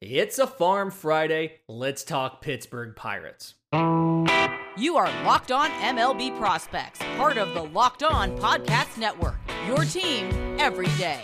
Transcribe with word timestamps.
It's 0.00 0.38
a 0.38 0.46
Farm 0.46 0.92
Friday. 0.92 1.54
Let's 1.66 2.04
talk 2.04 2.40
Pittsburgh 2.40 2.94
Pirates. 2.94 3.54
You 3.72 4.96
are 4.96 5.10
Locked 5.24 5.50
On 5.50 5.68
MLB 5.70 6.38
Prospects, 6.38 7.00
part 7.16 7.36
of 7.36 7.52
the 7.52 7.64
Locked 7.64 8.04
On 8.04 8.38
Podcast 8.38 8.96
Network. 8.96 9.34
Your 9.66 9.82
team 9.84 10.28
every 10.60 10.86
day. 10.98 11.22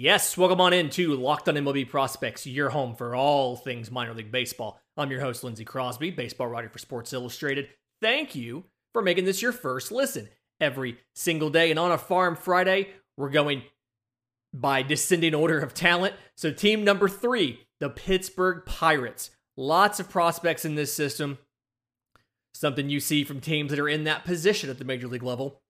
Yes, 0.00 0.38
welcome 0.38 0.60
on 0.60 0.72
into 0.72 1.16
Locked 1.16 1.48
On 1.48 1.56
MLB 1.56 1.88
Prospects, 1.88 2.46
your 2.46 2.68
home 2.68 2.94
for 2.94 3.16
all 3.16 3.56
things 3.56 3.90
minor 3.90 4.14
league 4.14 4.30
baseball. 4.30 4.80
I'm 4.96 5.10
your 5.10 5.20
host, 5.20 5.42
Lindsey 5.42 5.64
Crosby, 5.64 6.12
baseball 6.12 6.46
writer 6.46 6.68
for 6.68 6.78
Sports 6.78 7.12
Illustrated. 7.12 7.68
Thank 8.00 8.36
you 8.36 8.66
for 8.92 9.02
making 9.02 9.24
this 9.24 9.42
your 9.42 9.50
first 9.50 9.90
listen 9.90 10.28
every 10.60 10.98
single 11.16 11.50
day. 11.50 11.70
And 11.70 11.80
on 11.80 11.90
a 11.90 11.98
Farm 11.98 12.36
Friday, 12.36 12.90
we're 13.16 13.28
going 13.28 13.64
by 14.54 14.82
descending 14.82 15.34
order 15.34 15.58
of 15.58 15.74
talent. 15.74 16.14
So, 16.36 16.52
team 16.52 16.84
number 16.84 17.08
three, 17.08 17.66
the 17.80 17.90
Pittsburgh 17.90 18.64
Pirates. 18.66 19.30
Lots 19.56 19.98
of 19.98 20.08
prospects 20.08 20.64
in 20.64 20.76
this 20.76 20.92
system. 20.92 21.38
Something 22.54 22.88
you 22.88 23.00
see 23.00 23.24
from 23.24 23.40
teams 23.40 23.70
that 23.70 23.80
are 23.80 23.88
in 23.88 24.04
that 24.04 24.24
position 24.24 24.70
at 24.70 24.78
the 24.78 24.84
major 24.84 25.08
league 25.08 25.24
level, 25.24 25.60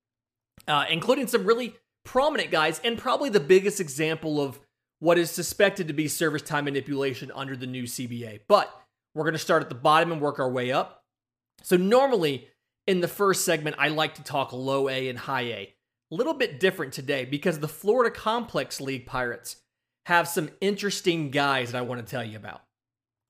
uh, 0.67 0.85
including 0.91 1.29
some 1.29 1.47
really 1.47 1.77
prominent 2.09 2.51
guys, 2.51 2.81
and 2.83 2.97
probably 2.97 3.29
the 3.29 3.39
biggest 3.39 3.81
example 3.81 4.41
of 4.41 4.59
what 4.99 5.19
is 5.19 5.31
suspected 5.31 5.89
to 5.89 5.93
be 5.93 6.09
service 6.09 6.41
time 6.41 6.65
manipulation 6.65 7.31
under 7.35 7.55
the 7.55 7.67
new 7.67 7.83
CBA. 7.83 8.41
But 8.49 8.75
we're 9.15 9.25
going 9.25 9.35
to 9.35 9.39
start 9.39 9.63
at 9.63 9.69
the 9.69 9.75
bottom 9.75 10.11
and 10.11 10.21
work 10.21 10.39
our 10.39 10.51
way 10.51 10.73
up. 10.73 11.05
So, 11.63 11.77
normally 11.77 12.49
in 12.87 13.03
the 13.03 13.09
first 13.09 13.45
segment, 13.45 13.77
I 13.79 13.89
like 13.89 14.15
to 14.15 14.23
talk 14.23 14.55
low 14.55 14.89
A 14.89 15.09
and 15.09 15.19
high 15.19 15.43
A. 15.43 15.75
A 16.11 16.15
little 16.15 16.33
bit 16.33 16.59
different 16.59 16.95
today 16.95 17.27
because 17.27 17.59
the 17.59 17.69
Florida 17.69 18.11
Complex 18.11 18.81
League 18.81 19.05
Pirates 19.05 19.57
have 20.07 20.27
some 20.27 20.49
interesting 20.63 21.31
guys 21.31 21.73
that 21.73 21.79
I 21.79 21.83
want 21.83 22.01
to 22.01 22.11
tell 22.11 22.25
you 22.25 22.39
about. 22.39 22.63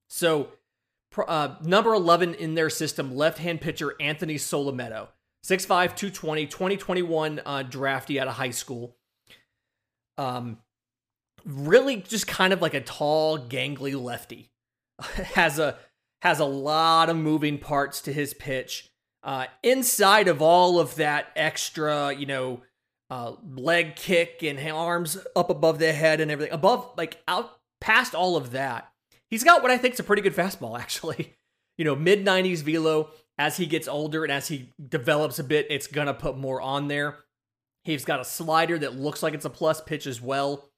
So, 0.09 0.51
uh, 1.27 1.57
number 1.65 1.93
11 1.95 2.35
in 2.35 2.55
their 2.55 2.71
system, 2.71 3.17
left 3.17 3.39
hand 3.39 3.61
pitcher 3.61 3.97
Anthony 3.99 4.37
Solometo. 4.37 5.09
6'5, 5.49 5.97
220, 5.97 6.47
2021 6.47 7.41
uh, 7.47 7.63
draftee 7.67 8.21
out 8.21 8.29
of 8.29 8.35
high 8.35 8.51
school. 8.51 8.97
Um, 10.19 10.59
really 11.47 11.97
just 11.97 12.27
kind 12.27 12.53
of 12.53 12.61
like 12.61 12.75
a 12.75 12.83
tall, 12.83 13.39
gangly 13.39 14.01
lefty. 14.01 14.51
has 15.35 15.59
a 15.59 15.79
has 16.23 16.41
a 16.41 16.45
lot 16.45 17.09
of 17.09 17.17
moving 17.17 17.59
parts 17.59 18.01
to 18.03 18.13
his 18.13 18.35
pitch. 18.35 18.91
Uh, 19.23 19.47
inside 19.63 20.29
of 20.29 20.43
all 20.43 20.79
of 20.79 20.97
that 20.97 21.29
extra, 21.37 22.13
you 22.13 22.27
know, 22.27 22.61
uh, 23.09 23.33
leg 23.55 23.97
kick 23.97 24.43
and 24.43 24.59
arms 24.71 25.17
up 25.35 25.49
above 25.49 25.79
the 25.79 25.93
head 25.93 26.21
and 26.21 26.31
everything, 26.31 26.53
above 26.53 26.93
like 26.97 27.23
out 27.27 27.59
past 27.81 28.15
all 28.15 28.37
of 28.37 28.51
that, 28.51 28.93
he's 29.31 29.45
got 29.45 29.63
what 29.63 29.71
I 29.71 29.79
think 29.79 29.95
is 29.95 30.01
a 30.01 30.05
pretty 30.05 30.23
good 30.23 30.37
fastball. 30.37 30.79
Actually, 30.81 31.37
you 31.79 31.87
know, 31.87 31.97
mid 31.97 32.23
nineties 32.23 32.61
velo. 32.61 33.11
As 33.39 33.57
he 33.57 33.67
gets 33.67 33.87
older 33.87 34.25
and 34.25 34.33
as 34.33 34.49
he 34.49 34.73
develops 34.89 35.39
a 35.39 35.45
bit, 35.45 35.67
it's 35.71 35.87
gonna 35.87 36.15
put 36.15 36.37
more 36.37 36.61
on 36.61 36.89
there. 36.89 37.19
He's 37.85 38.05
got 38.05 38.21
a 38.21 38.25
slider 38.25 38.79
that 38.79 38.97
looks 38.97 39.23
like 39.23 39.35
it's 39.35 39.45
a 39.45 39.51
plus 39.51 39.81
pitch 39.81 40.07
as 40.07 40.21
well. 40.21 40.71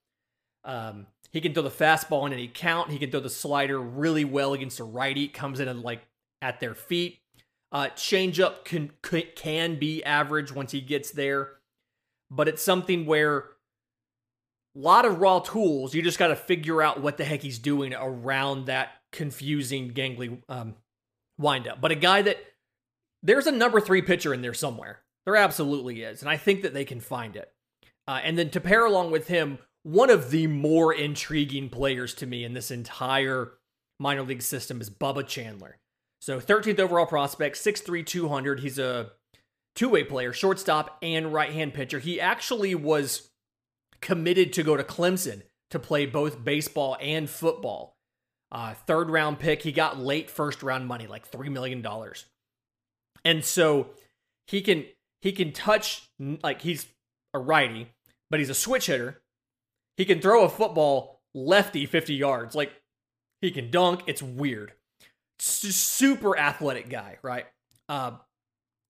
Um, 0.63 1.07
he 1.31 1.41
can 1.41 1.53
throw 1.53 1.63
the 1.63 1.69
fastball 1.69 2.27
in 2.27 2.33
any 2.33 2.47
count. 2.47 2.91
He 2.91 2.99
can 2.99 3.09
throw 3.09 3.19
the 3.19 3.29
slider 3.29 3.79
really 3.79 4.25
well 4.25 4.53
against 4.53 4.79
a 4.79 4.83
righty. 4.83 5.27
Comes 5.27 5.59
in 5.59 5.67
and 5.67 5.81
like 5.81 6.01
at 6.41 6.59
their 6.59 6.75
feet. 6.75 7.19
Uh, 7.71 7.87
changeup 7.95 8.65
can 8.65 8.91
can 9.35 9.79
be 9.79 10.03
average 10.03 10.51
once 10.51 10.73
he 10.73 10.81
gets 10.81 11.11
there, 11.11 11.53
but 12.29 12.49
it's 12.49 12.61
something 12.61 13.05
where 13.05 13.45
a 14.75 14.79
lot 14.79 15.05
of 15.05 15.19
raw 15.19 15.39
tools. 15.39 15.95
You 15.95 16.01
just 16.01 16.19
got 16.19 16.27
to 16.27 16.35
figure 16.35 16.81
out 16.81 17.01
what 17.01 17.17
the 17.17 17.23
heck 17.23 17.41
he's 17.41 17.59
doing 17.59 17.93
around 17.93 18.65
that 18.65 18.89
confusing 19.13 19.91
gangly 19.91 20.41
um, 20.49 20.75
windup. 21.37 21.79
But 21.79 21.91
a 21.91 21.95
guy 21.95 22.21
that 22.23 22.37
there's 23.23 23.47
a 23.47 23.51
number 23.51 23.79
three 23.79 24.01
pitcher 24.01 24.33
in 24.33 24.41
there 24.41 24.53
somewhere. 24.53 25.01
There 25.25 25.35
absolutely 25.35 26.01
is, 26.01 26.21
and 26.21 26.29
I 26.29 26.37
think 26.37 26.63
that 26.63 26.73
they 26.73 26.85
can 26.85 26.99
find 26.99 27.35
it. 27.35 27.51
Uh, 28.07 28.19
and 28.23 28.37
then 28.37 28.49
to 28.49 28.59
pair 28.59 28.85
along 28.85 29.11
with 29.11 29.27
him 29.27 29.59
one 29.83 30.09
of 30.09 30.29
the 30.31 30.47
more 30.47 30.93
intriguing 30.93 31.69
players 31.69 32.13
to 32.15 32.27
me 32.27 32.43
in 32.43 32.53
this 32.53 32.71
entire 32.71 33.53
minor 33.99 34.21
league 34.23 34.41
system 34.41 34.79
is 34.79 34.89
Bubba 34.89 35.27
Chandler. 35.27 35.77
So 36.19 36.39
13th 36.39 36.79
overall 36.79 37.07
prospect, 37.07 37.55
6'3, 37.57 38.05
200. 38.05 38.59
He's 38.59 38.77
a 38.77 39.11
two 39.75 39.89
way 39.89 40.03
player, 40.03 40.33
shortstop 40.33 40.97
and 41.01 41.33
right 41.33 41.51
hand 41.51 41.73
pitcher. 41.73 41.99
He 41.99 42.21
actually 42.21 42.75
was 42.75 43.29
committed 44.01 44.53
to 44.53 44.63
go 44.63 44.77
to 44.77 44.83
Clemson 44.83 45.41
to 45.71 45.79
play 45.79 46.05
both 46.05 46.43
baseball 46.43 46.97
and 47.01 47.29
football. 47.29 47.97
Uh, 48.51 48.73
third 48.73 49.09
round 49.09 49.39
pick. 49.39 49.63
He 49.63 49.71
got 49.71 49.97
late 49.97 50.29
first 50.29 50.61
round 50.61 50.87
money, 50.87 51.07
like 51.07 51.31
$3 51.31 51.49
million. 51.49 51.81
And 53.23 53.43
so 53.45 53.89
he 54.47 54.61
can 54.61 54.85
he 55.21 55.31
can 55.31 55.51
touch 55.51 56.09
like 56.19 56.61
he's 56.61 56.87
a 57.33 57.39
righty, 57.39 57.87
but 58.29 58.39
he's 58.39 58.49
a 58.49 58.55
switch 58.55 58.87
hitter 58.87 59.21
he 60.01 60.05
can 60.05 60.19
throw 60.19 60.43
a 60.43 60.49
football 60.49 61.21
lefty 61.35 61.85
50 61.85 62.15
yards. 62.15 62.55
Like 62.55 62.71
he 63.39 63.51
can 63.51 63.69
dunk. 63.69 64.01
It's 64.07 64.23
weird. 64.23 64.73
super 65.39 66.37
athletic 66.37 66.89
guy, 66.89 67.17
right? 67.21 67.45
Uh, 67.87 68.13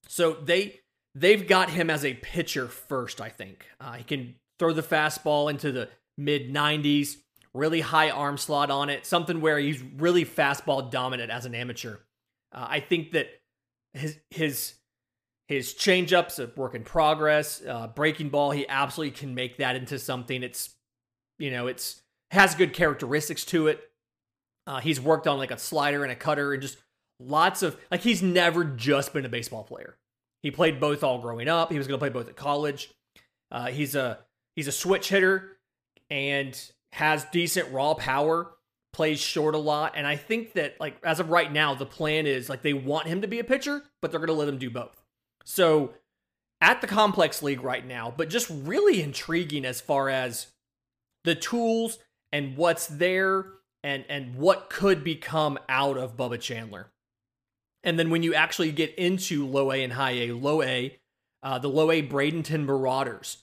so 0.07 0.33
they 0.33 0.79
they've 1.15 1.45
got 1.45 1.69
him 1.69 1.89
as 1.89 2.05
a 2.05 2.13
pitcher 2.13 2.67
first. 2.67 3.19
I 3.19 3.27
think 3.27 3.65
uh, 3.81 3.93
he 3.93 4.05
can 4.05 4.35
throw 4.57 4.71
the 4.71 4.81
fastball 4.81 5.49
into 5.49 5.73
the 5.73 5.89
mid 6.17 6.53
90s. 6.53 7.17
Really 7.53 7.81
high 7.81 8.09
arm 8.09 8.37
slot 8.37 8.71
on 8.71 8.89
it. 8.89 9.05
Something 9.05 9.41
where 9.41 9.59
he's 9.59 9.81
really 9.81 10.23
fastball 10.23 10.89
dominant 10.89 11.29
as 11.29 11.45
an 11.45 11.53
amateur. 11.53 11.97
Uh, 12.53 12.67
I 12.69 12.79
think 12.79 13.11
that 13.11 13.27
his 13.93 14.17
his 14.29 14.73
his 15.47 15.73
changeup's 15.73 16.39
a 16.39 16.49
work 16.55 16.75
in 16.75 16.83
progress. 16.83 17.61
Uh, 17.67 17.87
breaking 17.87 18.29
ball, 18.29 18.51
he 18.51 18.67
absolutely 18.67 19.17
can 19.17 19.35
make 19.35 19.57
that 19.57 19.75
into 19.75 19.99
something. 19.99 20.43
It's 20.43 20.75
you 21.39 21.51
know, 21.51 21.67
it's 21.67 22.01
has 22.31 22.55
good 22.55 22.73
characteristics 22.73 23.43
to 23.45 23.67
it. 23.67 23.81
Uh, 24.67 24.79
he's 24.79 25.01
worked 25.01 25.27
on 25.27 25.37
like 25.37 25.51
a 25.51 25.57
slider 25.57 26.03
and 26.03 26.11
a 26.11 26.15
cutter 26.15 26.53
and 26.53 26.61
just 26.61 26.77
lots 27.19 27.63
of 27.63 27.77
like 27.89 28.01
he's 28.01 28.21
never 28.21 28.63
just 28.63 29.13
been 29.13 29.25
a 29.25 29.29
baseball 29.29 29.63
player. 29.63 29.97
He 30.43 30.51
played 30.51 30.79
both 30.79 31.03
all 31.03 31.19
growing 31.19 31.47
up. 31.47 31.71
He 31.71 31.77
was 31.77 31.87
going 31.87 31.99
to 31.99 32.01
play 32.01 32.09
both 32.09 32.29
at 32.29 32.35
college. 32.35 32.91
Uh, 33.51 33.67
he's 33.67 33.95
a 33.95 34.19
he's 34.55 34.67
a 34.67 34.71
switch 34.71 35.09
hitter 35.09 35.57
and 36.09 36.59
has 36.93 37.25
decent 37.25 37.71
raw 37.71 37.93
power. 37.93 38.53
Plays 38.93 39.19
short 39.19 39.55
a 39.55 39.57
lot, 39.57 39.93
and 39.95 40.05
I 40.05 40.17
think 40.17 40.53
that 40.53 40.79
like 40.79 40.97
as 41.03 41.19
of 41.19 41.29
right 41.29 41.51
now, 41.51 41.73
the 41.75 41.85
plan 41.85 42.27
is 42.27 42.49
like 42.49 42.61
they 42.61 42.73
want 42.73 43.07
him 43.07 43.21
to 43.21 43.27
be 43.27 43.39
a 43.39 43.43
pitcher, 43.43 43.83
but 44.01 44.11
they're 44.11 44.19
going 44.19 44.27
to 44.27 44.33
let 44.33 44.49
him 44.49 44.57
do 44.57 44.69
both. 44.69 45.01
So 45.45 45.93
at 46.59 46.81
the 46.81 46.87
complex 46.87 47.41
league 47.41 47.63
right 47.63 47.85
now, 47.85 48.13
but 48.15 48.29
just 48.29 48.49
really 48.49 49.01
intriguing 49.01 49.65
as 49.65 49.81
far 49.81 50.09
as 50.09 50.47
the 51.23 51.35
tools 51.35 51.99
and 52.31 52.57
what's 52.57 52.87
there 52.87 53.45
and 53.83 54.05
and 54.09 54.35
what 54.35 54.69
could 54.69 55.03
become 55.03 55.57
out 55.67 55.97
of 55.97 56.17
Bubba 56.17 56.39
Chandler. 56.39 56.91
And 57.83 57.97
then 57.97 58.09
when 58.09 58.23
you 58.23 58.33
actually 58.33 58.71
get 58.71 58.93
into 58.95 59.47
low 59.47 59.71
A 59.71 59.83
and 59.83 59.93
high 59.93 60.11
A, 60.11 60.31
low 60.33 60.61
A, 60.61 60.99
uh, 61.41 61.57
the 61.57 61.69
low 61.69 61.89
A 61.91 62.07
Bradenton 62.07 62.65
Marauders. 62.65 63.37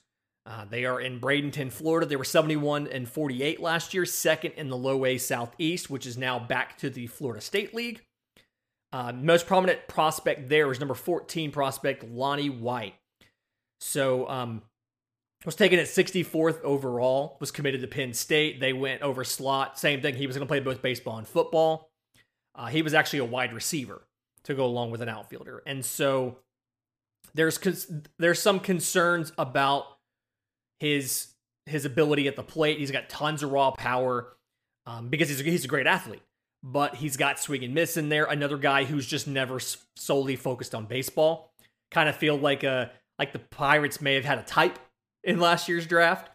Uh, 0.49 0.65
they 0.67 0.83
are 0.83 0.99
in 0.99 1.19
Bradenton, 1.19 1.71
Florida. 1.71 2.07
They 2.07 2.15
were 2.15 2.23
71 2.23 2.87
and 2.87 3.07
48 3.07 3.61
last 3.61 3.93
year, 3.93 4.03
second 4.05 4.53
in 4.53 4.69
the 4.69 4.77
low 4.77 5.05
A 5.05 5.19
Southeast, 5.19 5.91
which 5.91 6.07
is 6.07 6.17
now 6.17 6.39
back 6.39 6.75
to 6.79 6.89
the 6.89 7.05
Florida 7.05 7.39
State 7.39 7.75
League. 7.75 8.01
Uh, 8.91 9.11
most 9.11 9.45
prominent 9.45 9.87
prospect 9.87 10.49
there 10.49 10.71
is 10.71 10.79
number 10.79 10.95
14 10.95 11.51
prospect 11.51 12.03
Lonnie 12.03 12.49
White. 12.49 12.95
So 13.79 14.27
um, 14.27 14.63
was 15.45 15.55
taken 15.55 15.77
at 15.77 15.85
64th 15.85 16.61
overall, 16.63 17.37
was 17.39 17.51
committed 17.51 17.81
to 17.81 17.87
Penn 17.87 18.13
State. 18.13 18.59
They 18.59 18.73
went 18.73 19.03
over 19.03 19.23
slot. 19.23 19.77
Same 19.77 20.01
thing. 20.01 20.15
He 20.15 20.25
was 20.25 20.35
going 20.35 20.47
to 20.47 20.51
play 20.51 20.61
both 20.61 20.81
baseball 20.81 21.19
and 21.19 21.27
football. 21.27 21.91
Uh, 22.55 22.65
he 22.65 22.81
was 22.81 22.95
actually 22.95 23.19
a 23.19 23.25
wide 23.25 23.53
receiver 23.53 24.01
to 24.45 24.55
go 24.55 24.65
along 24.65 24.89
with 24.89 25.03
an 25.03 25.09
outfielder. 25.09 25.61
And 25.67 25.85
so 25.85 26.39
there's 27.35 27.59
there's 28.17 28.41
some 28.41 28.59
concerns 28.59 29.31
about 29.37 29.98
his 30.79 31.27
his 31.65 31.85
ability 31.85 32.27
at 32.27 32.35
the 32.35 32.43
plate. 32.43 32.79
He's 32.79 32.91
got 32.91 33.09
tons 33.09 33.43
of 33.43 33.51
raw 33.51 33.71
power 33.71 34.35
um, 34.85 35.09
because 35.09 35.29
he's 35.29 35.41
a, 35.41 35.43
he's 35.43 35.65
a 35.65 35.67
great 35.67 35.87
athlete, 35.87 36.23
but 36.63 36.95
he's 36.95 37.15
got 37.17 37.39
swing 37.39 37.63
and 37.63 37.73
miss 37.73 37.95
in 37.97 38.09
there. 38.09 38.25
Another 38.25 38.57
guy 38.57 38.85
who's 38.85 39.05
just 39.05 39.27
never 39.27 39.59
solely 39.95 40.35
focused 40.35 40.73
on 40.73 40.85
baseball. 40.85 41.51
Kind 41.91 42.09
of 42.09 42.15
feel 42.15 42.37
like 42.37 42.63
a 42.63 42.91
like 43.17 43.33
the 43.33 43.39
Pirates 43.39 44.01
may 44.01 44.15
have 44.15 44.25
had 44.25 44.39
a 44.39 44.43
type 44.43 44.79
in 45.23 45.39
last 45.39 45.67
year's 45.67 45.85
draft. 45.85 46.29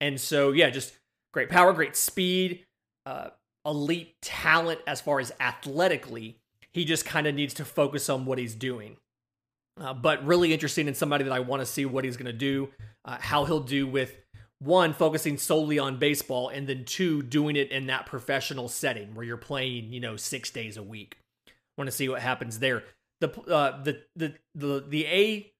And 0.00 0.20
so, 0.20 0.52
yeah, 0.52 0.70
just 0.70 0.94
great 1.32 1.48
power, 1.50 1.72
great 1.72 1.96
speed, 1.96 2.64
uh, 3.06 3.30
elite 3.66 4.14
talent 4.22 4.80
as 4.86 5.00
far 5.00 5.20
as 5.20 5.32
athletically. 5.40 6.38
He 6.72 6.84
just 6.84 7.04
kind 7.04 7.26
of 7.26 7.34
needs 7.34 7.54
to 7.54 7.64
focus 7.64 8.08
on 8.08 8.24
what 8.24 8.38
he's 8.38 8.54
doing. 8.54 8.96
Uh, 9.80 9.94
but 9.94 10.24
really 10.24 10.52
interesting 10.52 10.86
in 10.86 10.94
somebody 10.94 11.24
that 11.24 11.32
I 11.32 11.40
want 11.40 11.60
to 11.60 11.66
see 11.66 11.84
what 11.86 12.04
he's 12.04 12.16
going 12.16 12.26
to 12.26 12.32
do, 12.32 12.68
uh, 13.04 13.16
how 13.20 13.44
he'll 13.44 13.60
do 13.60 13.86
with 13.86 14.16
one, 14.58 14.92
focusing 14.92 15.38
solely 15.38 15.78
on 15.78 15.98
baseball, 15.98 16.48
and 16.48 16.68
then 16.68 16.84
two, 16.84 17.22
doing 17.22 17.56
it 17.56 17.70
in 17.70 17.86
that 17.86 18.06
professional 18.06 18.68
setting 18.68 19.14
where 19.14 19.24
you're 19.24 19.36
playing, 19.36 19.92
you 19.92 20.00
know, 20.00 20.16
six 20.16 20.50
days 20.50 20.76
a 20.76 20.82
week. 20.82 21.18
Want 21.76 21.88
to 21.88 21.92
see 21.92 22.08
what 22.08 22.20
happens 22.20 22.58
there. 22.58 22.84
The 23.20 23.30
uh, 23.50 23.82
the 23.82 24.02
the 24.14 24.34
the 24.54 24.84
the 24.86 25.06
A 25.06 25.52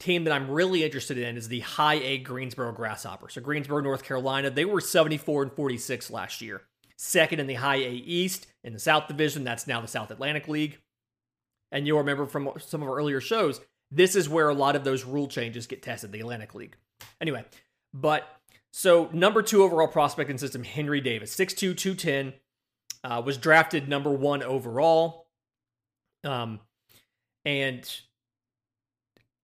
team 0.00 0.24
that 0.24 0.32
I'm 0.32 0.50
really 0.50 0.82
interested 0.82 1.18
in 1.18 1.36
is 1.36 1.48
the 1.48 1.60
High 1.60 1.94
A 1.94 2.18
Greensboro 2.18 2.72
Grasshoppers. 2.72 3.34
So 3.34 3.40
Greensboro, 3.40 3.82
North 3.82 4.02
Carolina, 4.02 4.50
they 4.50 4.64
were 4.64 4.80
74 4.80 5.42
and 5.42 5.52
46 5.52 6.10
last 6.10 6.40
year. 6.40 6.62
Second 6.96 7.40
in 7.40 7.46
the 7.46 7.54
High 7.54 7.76
A 7.76 7.92
East 7.92 8.46
in 8.64 8.72
the 8.72 8.78
South 8.78 9.06
Division. 9.06 9.44
That's 9.44 9.66
now 9.66 9.80
the 9.80 9.88
South 9.88 10.10
Atlantic 10.10 10.48
League. 10.48 10.78
And 11.72 11.86
you'll 11.86 11.98
remember 11.98 12.26
from 12.26 12.50
some 12.58 12.82
of 12.82 12.88
our 12.88 12.96
earlier 12.96 13.20
shows, 13.20 13.60
this 13.90 14.14
is 14.16 14.28
where 14.28 14.48
a 14.48 14.54
lot 14.54 14.76
of 14.76 14.84
those 14.84 15.04
rule 15.04 15.28
changes 15.28 15.66
get 15.66 15.82
tested, 15.82 16.12
the 16.12 16.20
Atlantic 16.20 16.54
League. 16.54 16.76
Anyway, 17.20 17.44
but 17.92 18.26
so 18.72 19.08
number 19.12 19.42
two 19.42 19.62
overall 19.62 19.88
prospect 19.88 20.30
in 20.30 20.38
system, 20.38 20.64
Henry 20.64 21.00
Davis, 21.00 21.34
6'2, 21.34 21.76
210, 21.76 22.32
uh, 23.02 23.22
was 23.24 23.36
drafted 23.36 23.88
number 23.88 24.10
one 24.10 24.42
overall. 24.42 25.26
Um, 26.24 26.60
and 27.44 27.88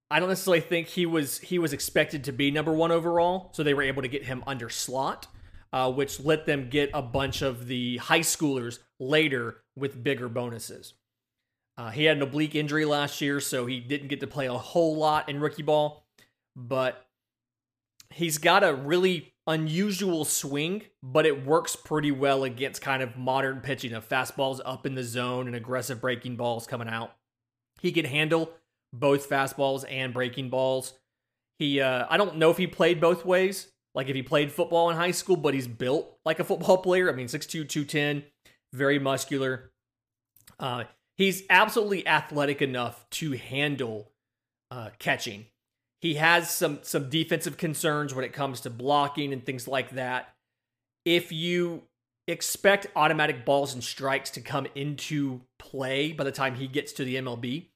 I 0.09 0.19
don't 0.19 0.29
necessarily 0.29 0.61
think 0.61 0.87
he 0.87 1.05
was 1.05 1.39
he 1.39 1.59
was 1.59 1.73
expected 1.73 2.23
to 2.25 2.31
be 2.31 2.51
number 2.51 2.71
one 2.71 2.91
overall, 2.91 3.49
so 3.53 3.63
they 3.63 3.73
were 3.73 3.83
able 3.83 4.03
to 4.03 4.07
get 4.07 4.25
him 4.25 4.43
under 4.47 4.69
slot, 4.69 5.27
uh, 5.73 5.91
which 5.91 6.19
let 6.19 6.45
them 6.45 6.69
get 6.69 6.91
a 6.93 7.01
bunch 7.01 7.41
of 7.41 7.67
the 7.67 7.97
high 7.97 8.21
schoolers 8.21 8.79
later 8.99 9.63
with 9.75 10.01
bigger 10.03 10.29
bonuses. 10.29 10.93
Uh, 11.77 11.91
he 11.91 12.05
had 12.05 12.17
an 12.17 12.23
oblique 12.23 12.55
injury 12.55 12.85
last 12.85 13.21
year, 13.21 13.39
so 13.39 13.65
he 13.65 13.79
didn't 13.79 14.07
get 14.07 14.19
to 14.19 14.27
play 14.27 14.47
a 14.47 14.53
whole 14.53 14.95
lot 14.95 15.29
in 15.29 15.39
rookie 15.39 15.63
ball, 15.63 16.03
but 16.55 17.07
he's 18.09 18.39
got 18.39 18.63
a 18.63 18.73
really 18.73 19.33
unusual 19.45 20.25
swing, 20.25 20.83
but 21.03 21.25
it 21.25 21.45
works 21.45 21.75
pretty 21.75 22.11
well 22.11 22.43
against 22.43 22.81
kind 22.81 23.01
of 23.01 23.15
modern 23.15 23.61
pitching 23.61 23.93
of 23.93 24.07
fastballs 24.07 24.59
up 24.65 24.85
in 24.85 24.95
the 24.95 25.03
zone 25.03 25.47
and 25.47 25.55
aggressive 25.55 26.01
breaking 26.01 26.35
balls 26.35 26.67
coming 26.67 26.89
out. 26.89 27.15
He 27.81 27.91
can 27.91 28.05
handle 28.05 28.51
both 28.91 29.29
fastballs 29.29 29.85
and 29.89 30.13
breaking 30.13 30.49
balls. 30.49 30.93
He 31.59 31.79
uh, 31.79 32.05
I 32.09 32.17
don't 32.17 32.37
know 32.37 32.49
if 32.49 32.57
he 32.57 32.67
played 32.67 32.99
both 32.99 33.23
ways, 33.23 33.67
like 33.95 34.09
if 34.09 34.15
he 34.15 34.23
played 34.23 34.51
football 34.51 34.89
in 34.89 34.97
high 34.97 35.11
school, 35.11 35.37
but 35.37 35.53
he's 35.53 35.67
built 35.67 36.17
like 36.25 36.39
a 36.39 36.43
football 36.43 36.77
player. 36.77 37.09
I 37.09 37.13
mean, 37.15 37.27
6'2, 37.27 37.67
210, 37.67 38.23
very 38.73 38.99
muscular. 38.99 39.71
Uh, 40.59 40.85
he's 41.17 41.43
absolutely 41.49 42.07
athletic 42.07 42.61
enough 42.61 43.05
to 43.11 43.33
handle 43.33 44.11
uh, 44.71 44.89
catching. 44.99 45.45
He 46.01 46.15
has 46.15 46.49
some 46.49 46.79
some 46.83 47.09
defensive 47.09 47.57
concerns 47.57 48.13
when 48.13 48.23
it 48.23 48.33
comes 48.33 48.61
to 48.61 48.69
blocking 48.69 49.33
and 49.33 49.45
things 49.45 49.67
like 49.67 49.91
that. 49.91 50.33
If 51.05 51.31
you 51.31 51.83
expect 52.27 52.87
automatic 52.95 53.45
balls 53.45 53.73
and 53.73 53.83
strikes 53.83 54.29
to 54.31 54.41
come 54.41 54.67
into 54.75 55.41
play 55.57 56.11
by 56.11 56.23
the 56.23 56.31
time 56.31 56.55
he 56.55 56.67
gets 56.67 56.91
to 56.93 57.05
the 57.05 57.15
MLB, 57.15 57.67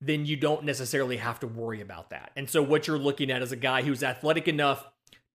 then 0.00 0.26
you 0.26 0.36
don't 0.36 0.64
necessarily 0.64 1.18
have 1.18 1.40
to 1.40 1.46
worry 1.46 1.80
about 1.80 2.10
that. 2.10 2.32
And 2.36 2.50
so 2.50 2.62
what 2.62 2.86
you're 2.86 2.98
looking 2.98 3.30
at 3.30 3.42
is 3.42 3.52
a 3.52 3.56
guy 3.56 3.82
who's 3.82 4.02
athletic 4.02 4.48
enough 4.48 4.84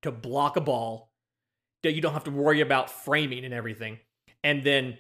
to 0.02 0.12
block 0.12 0.58
a 0.58 0.62
ball 0.62 1.10
that 1.84 1.94
you 1.94 2.02
don't 2.02 2.14
have 2.14 2.26
to 2.26 2.32
worry 2.32 2.62
about 2.62 2.90
framing 2.90 3.46
and 3.46 3.54
everything. 3.54 4.00
And 4.44 4.64
then 4.64 4.98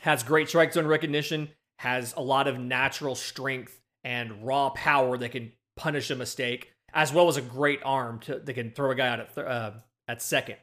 has 0.00 0.22
great 0.22 0.48
strike 0.48 0.72
zone 0.72 0.86
recognition, 0.86 1.50
has 1.82 2.14
a 2.16 2.22
lot 2.22 2.46
of 2.46 2.60
natural 2.60 3.16
strength 3.16 3.80
and 4.04 4.46
raw 4.46 4.70
power 4.70 5.18
that 5.18 5.32
can 5.32 5.50
punish 5.76 6.10
a 6.12 6.14
mistake, 6.14 6.72
as 6.94 7.12
well 7.12 7.26
as 7.26 7.36
a 7.36 7.42
great 7.42 7.80
arm 7.84 8.20
to, 8.20 8.38
that 8.38 8.52
can 8.52 8.70
throw 8.70 8.92
a 8.92 8.94
guy 8.94 9.08
out 9.08 9.18
at, 9.18 9.34
th- 9.34 9.46
uh, 9.46 9.72
at 10.06 10.22
second. 10.22 10.58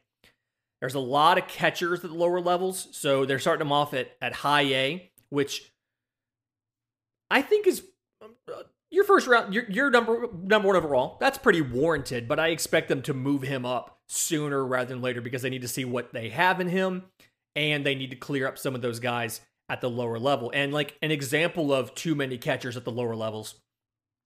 There's 0.80 0.96
a 0.96 1.00
lot 1.00 1.38
of 1.38 1.46
catchers 1.50 2.06
at 2.06 2.10
the 2.10 2.16
lower 2.16 2.40
levels, 2.40 2.88
so 2.92 3.26
they're 3.26 3.38
starting 3.38 3.68
them 3.68 3.74
off 3.74 3.94
at, 3.94 4.12
at 4.22 4.32
high 4.32 4.62
A, 4.62 5.12
which 5.30 5.74
I 7.30 7.42
think 7.42 7.68
is 7.68 7.84
your 8.90 9.04
first 9.04 9.28
round, 9.28 9.54
your, 9.54 9.70
your 9.70 9.90
number 9.90 10.30
number 10.42 10.70
one 10.70 10.78
overall. 10.78 11.18
That's 11.20 11.38
pretty 11.38 11.60
warranted, 11.60 12.30
but 12.30 12.40
I 12.40 12.48
expect 12.48 12.88
them 12.88 13.02
to 13.02 13.14
move 13.14 13.42
him 13.42 13.66
up 13.66 14.00
sooner 14.08 14.66
rather 14.66 14.88
than 14.88 15.02
later 15.02 15.20
because 15.20 15.42
they 15.42 15.50
need 15.50 15.64
to 15.64 15.68
see 15.68 15.84
what 15.84 16.14
they 16.14 16.30
have 16.30 16.62
in 16.62 16.70
him, 16.70 17.04
and 17.58 17.86
they 17.86 17.96
need 17.96 18.12
to 18.12 18.16
clear 18.16 18.48
up 18.48 18.58
some 18.58 18.74
of 18.74 18.82
those 18.82 19.02
guys 19.02 19.42
at 19.70 19.82
the 19.82 19.90
lower 19.90 20.20
level. 20.20 20.52
And 20.54 20.74
like 20.74 20.98
an 21.02 21.12
example 21.12 21.72
of 21.72 21.94
too 21.96 22.16
many 22.16 22.38
catchers 22.38 22.76
at 22.76 22.86
the 22.86 22.92
lower 22.92 23.16
levels, 23.16 23.56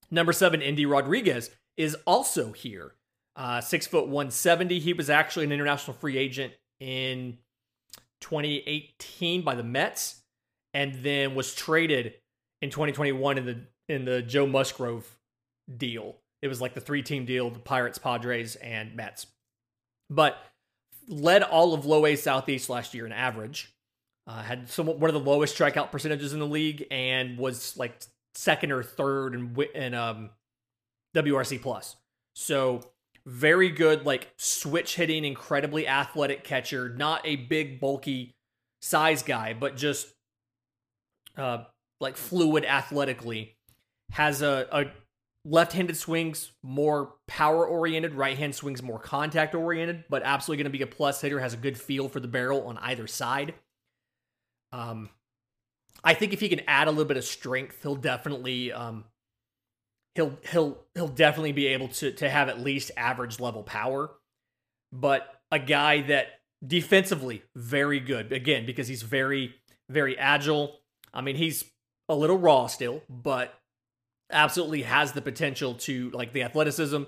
number 0.10 0.34
seven, 0.34 0.62
Endy 0.62 0.86
Rodriguez 0.86 1.52
is 1.78 1.96
also 2.06 2.52
here. 2.54 2.94
Uh, 3.36 3.60
six 3.62 3.88
foot 3.88 4.08
one 4.08 4.30
seventy. 4.30 4.80
He 4.80 4.94
was 4.94 5.10
actually 5.10 5.46
an 5.46 5.52
international 5.52 5.98
free 5.98 6.18
agent 6.18 6.54
in 6.80 7.40
2018 8.22 9.42
by 9.42 9.56
the 9.56 9.64
Mets, 9.64 10.22
and 10.74 11.04
then 11.04 11.34
was 11.34 11.56
traded 11.56 12.14
in 12.62 12.70
2021 12.70 13.38
in 13.40 13.46
the 13.46 13.60
in 13.90 14.06
the 14.06 14.22
Joe 14.22 14.46
Musgrove 14.46 15.18
deal. 15.76 16.16
It 16.44 16.48
was 16.48 16.62
like 16.62 16.76
the 16.76 16.82
three 16.82 17.02
team 17.02 17.26
deal: 17.26 17.50
the 17.50 17.58
Pirates, 17.58 17.98
Padres, 17.98 18.56
and 18.58 18.96
Mets. 18.96 19.26
But 20.12 20.38
led 21.08 21.42
all 21.42 21.74
of 21.74 21.86
low 21.86 22.06
A 22.06 22.16
Southeast 22.16 22.70
last 22.70 22.94
year 22.94 23.06
in 23.06 23.12
average. 23.12 23.73
Uh, 24.26 24.42
had 24.42 24.70
some 24.70 24.88
one 24.88 25.10
of 25.10 25.14
the 25.14 25.30
lowest 25.30 25.58
strikeout 25.58 25.92
percentages 25.92 26.34
in 26.34 26.40
the 26.40 26.48
league, 26.48 26.86
and 26.92 27.38
was 27.38 27.76
like 27.78 28.02
second 28.36 28.72
or 28.72 28.84
third 28.84 29.36
in 29.36 29.56
in 29.76 29.94
um, 29.94 30.30
WRC 31.16 31.62
plus. 31.62 31.96
So 32.36 32.82
very 33.26 33.70
good, 33.70 34.06
like 34.06 34.34
switch 34.38 34.96
hitting, 34.96 35.26
incredibly 35.26 35.88
athletic 35.88 36.44
catcher. 36.44 36.90
Not 36.90 37.22
a 37.26 37.36
big, 37.36 37.80
bulky 37.80 38.36
size 38.82 39.24
guy, 39.24 39.54
but 39.54 39.76
just 39.76 40.14
uh, 41.38 41.64
like 42.00 42.18
fluid 42.18 42.66
athletically 42.66 43.56
has 44.12 44.42
a, 44.42 44.68
a 44.72 44.86
left-handed 45.46 45.98
swings 45.98 46.52
more 46.62 47.16
power 47.28 47.66
oriented 47.66 48.14
right 48.14 48.38
hand 48.38 48.56
swings 48.56 48.82
more 48.82 49.00
contact 49.00 49.56
oriented 49.56 50.06
but 50.10 50.22
absolutely 50.24 50.64
going 50.64 50.72
to 50.72 50.78
be 50.78 50.84
a 50.84 50.88
plus 50.88 51.20
hitter 51.20 51.40
has 51.40 51.54
a 51.54 51.58
good 51.58 51.78
feel 51.78 52.08
for 52.08 52.22
the 52.22 52.28
barrel 52.28 52.66
on 52.68 52.78
either 52.78 53.08
side 53.08 53.54
um 54.74 55.10
i 56.04 56.14
think 56.14 56.34
if 56.34 56.42
he 56.42 56.50
can 56.50 56.60
add 56.68 56.88
a 56.88 56.92
little 56.92 57.06
bit 57.06 57.16
of 57.16 57.24
strength 57.24 57.82
he'll 57.82 57.96
definitely 57.96 58.74
um 58.74 59.06
he'll 60.16 60.38
he'll 60.52 60.78
he'll 60.94 61.08
definitely 61.08 61.54
be 61.54 61.68
able 61.68 61.88
to 61.88 62.12
to 62.12 62.30
have 62.30 62.50
at 62.50 62.60
least 62.60 62.92
average 62.98 63.40
level 63.40 63.64
power 63.64 64.12
but 64.92 65.42
a 65.50 65.60
guy 65.60 66.02
that 66.02 66.28
defensively 66.66 67.42
very 67.56 68.02
good 68.02 68.34
again 68.34 68.66
because 68.66 68.90
he's 68.90 69.02
very 69.02 69.56
very 69.90 70.18
agile 70.18 70.80
i 71.14 71.22
mean 71.22 71.38
he's 71.38 71.64
a 72.10 72.16
little 72.16 72.38
raw 72.38 72.68
still 72.68 73.02
but 73.10 73.54
absolutely 74.34 74.82
has 74.82 75.14
the 75.14 75.22
potential 75.22 75.76
to 75.76 76.10
like 76.10 76.34
the 76.34 76.44
athleticism, 76.44 77.04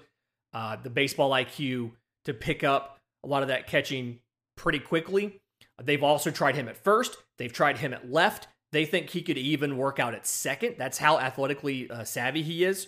uh, 0.53 0.77
the 0.81 0.89
baseball 0.89 1.31
IQ 1.31 1.91
to 2.25 2.33
pick 2.33 2.63
up 2.63 2.99
a 3.23 3.27
lot 3.27 3.41
of 3.41 3.49
that 3.49 3.67
catching 3.67 4.19
pretty 4.55 4.79
quickly. 4.79 5.41
They've 5.81 6.03
also 6.03 6.31
tried 6.31 6.55
him 6.55 6.67
at 6.67 6.77
first. 6.77 7.17
They've 7.37 7.51
tried 7.51 7.77
him 7.77 7.93
at 7.93 8.11
left. 8.11 8.47
They 8.71 8.85
think 8.85 9.09
he 9.09 9.21
could 9.21 9.37
even 9.37 9.77
work 9.77 9.99
out 9.99 10.13
at 10.13 10.27
second. 10.27 10.75
That's 10.77 10.97
how 10.97 11.19
athletically 11.19 11.89
uh, 11.89 12.03
savvy 12.03 12.41
he 12.41 12.63
is. 12.63 12.87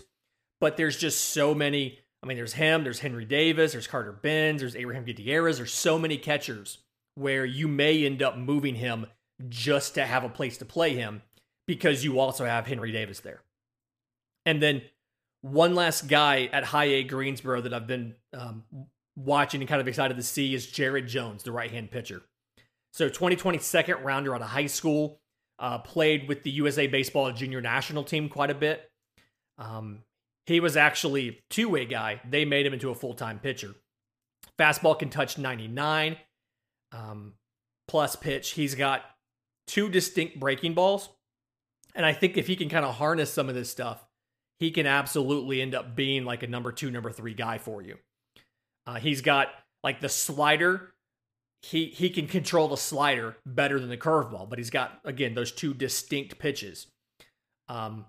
But 0.59 0.77
there's 0.77 0.97
just 0.97 1.25
so 1.25 1.53
many. 1.53 1.99
I 2.23 2.27
mean, 2.27 2.37
there's 2.37 2.53
him, 2.53 2.83
there's 2.83 2.99
Henry 2.99 3.25
Davis, 3.25 3.73
there's 3.73 3.87
Carter 3.87 4.11
Bins, 4.11 4.61
there's 4.61 4.75
Abraham 4.75 5.05
Gutierrez. 5.05 5.57
There's 5.57 5.73
so 5.73 5.99
many 5.99 6.17
catchers 6.17 6.79
where 7.15 7.45
you 7.45 7.67
may 7.67 8.05
end 8.05 8.23
up 8.23 8.37
moving 8.37 8.75
him 8.75 9.07
just 9.49 9.93
to 9.95 10.05
have 10.05 10.23
a 10.23 10.29
place 10.29 10.57
to 10.57 10.65
play 10.65 10.95
him 10.95 11.21
because 11.67 12.03
you 12.03 12.19
also 12.19 12.45
have 12.45 12.65
Henry 12.65 12.91
Davis 12.91 13.19
there. 13.19 13.41
And 14.45 14.61
then 14.61 14.81
one 15.41 15.75
last 15.75 16.07
guy 16.07 16.49
at 16.51 16.63
high 16.63 16.85
A 16.85 17.03
Greensboro 17.03 17.61
that 17.61 17.73
I've 17.73 17.87
been 17.87 18.15
um, 18.33 18.63
watching 19.15 19.61
and 19.61 19.69
kind 19.69 19.81
of 19.81 19.87
excited 19.87 20.17
to 20.17 20.23
see 20.23 20.53
is 20.53 20.65
Jared 20.65 21.07
Jones, 21.07 21.43
the 21.43 21.51
right 21.51 21.71
hand 21.71 21.91
pitcher. 21.91 22.23
So 22.97 23.07
2020 23.09 23.59
second 23.59 24.03
rounder 24.03 24.33
out 24.33 24.41
of 24.41 24.47
high 24.47 24.65
school, 24.65 25.19
uh, 25.59 25.77
played 25.77 26.27
with 26.27 26.41
the 26.41 26.49
USA 26.49 26.87
Baseball 26.87 27.31
junior 27.31 27.61
national 27.61 28.03
team 28.03 28.27
quite 28.27 28.49
a 28.49 28.55
bit. 28.55 28.89
Um, 29.59 29.99
he 30.47 30.59
was 30.59 30.75
actually 30.75 31.43
two 31.51 31.69
way 31.69 31.85
guy. 31.85 32.19
They 32.27 32.43
made 32.43 32.65
him 32.65 32.73
into 32.73 32.89
a 32.89 32.95
full 32.95 33.13
time 33.13 33.37
pitcher. 33.37 33.75
Fastball 34.57 34.97
can 34.97 35.11
touch 35.11 35.37
99 35.37 36.17
um, 36.91 37.33
plus 37.87 38.15
pitch. 38.15 38.53
He's 38.53 38.73
got 38.73 39.03
two 39.67 39.89
distinct 39.89 40.39
breaking 40.39 40.73
balls. 40.73 41.09
And 41.93 42.03
I 42.03 42.13
think 42.13 42.35
if 42.35 42.47
he 42.47 42.55
can 42.55 42.67
kind 42.67 42.83
of 42.83 42.95
harness 42.95 43.31
some 43.31 43.47
of 43.47 43.53
this 43.53 43.69
stuff, 43.69 44.03
he 44.59 44.71
can 44.71 44.87
absolutely 44.87 45.61
end 45.61 45.75
up 45.75 45.95
being 45.95 46.25
like 46.25 46.41
a 46.41 46.47
number 46.47 46.71
two, 46.71 46.89
number 46.89 47.11
three 47.11 47.35
guy 47.35 47.59
for 47.59 47.79
you. 47.79 47.99
Uh, 48.87 48.95
he's 48.95 49.21
got 49.21 49.49
like 49.83 50.01
the 50.01 50.09
slider. 50.09 50.95
He 51.63 51.87
he 51.87 52.09
can 52.09 52.27
control 52.27 52.67
the 52.67 52.77
slider 52.77 53.37
better 53.45 53.79
than 53.79 53.89
the 53.89 53.97
curveball, 53.97 54.49
but 54.49 54.59
he's 54.59 54.69
got 54.69 54.99
again 55.03 55.33
those 55.33 55.51
two 55.51 55.73
distinct 55.73 56.39
pitches. 56.39 56.87
Um, 57.67 58.05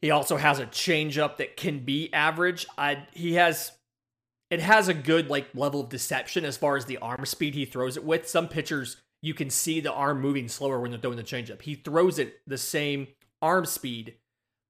he 0.00 0.10
also 0.10 0.36
has 0.36 0.58
a 0.58 0.66
changeup 0.66 1.36
that 1.36 1.56
can 1.56 1.80
be 1.80 2.12
average. 2.12 2.66
I 2.76 3.06
he 3.12 3.34
has 3.34 3.72
it 4.50 4.60
has 4.60 4.88
a 4.88 4.94
good 4.94 5.28
like 5.28 5.48
level 5.54 5.80
of 5.80 5.88
deception 5.88 6.44
as 6.44 6.56
far 6.56 6.76
as 6.76 6.84
the 6.86 6.98
arm 6.98 7.24
speed 7.26 7.54
he 7.54 7.64
throws 7.64 7.96
it 7.96 8.04
with. 8.04 8.28
Some 8.28 8.48
pitchers 8.48 8.96
you 9.22 9.34
can 9.34 9.50
see 9.50 9.80
the 9.80 9.92
arm 9.92 10.20
moving 10.20 10.48
slower 10.48 10.80
when 10.80 10.90
they're 10.90 11.00
throwing 11.00 11.16
the 11.16 11.22
changeup. 11.22 11.62
He 11.62 11.74
throws 11.74 12.18
it 12.18 12.40
the 12.46 12.58
same 12.58 13.08
arm 13.42 13.66
speed. 13.66 14.14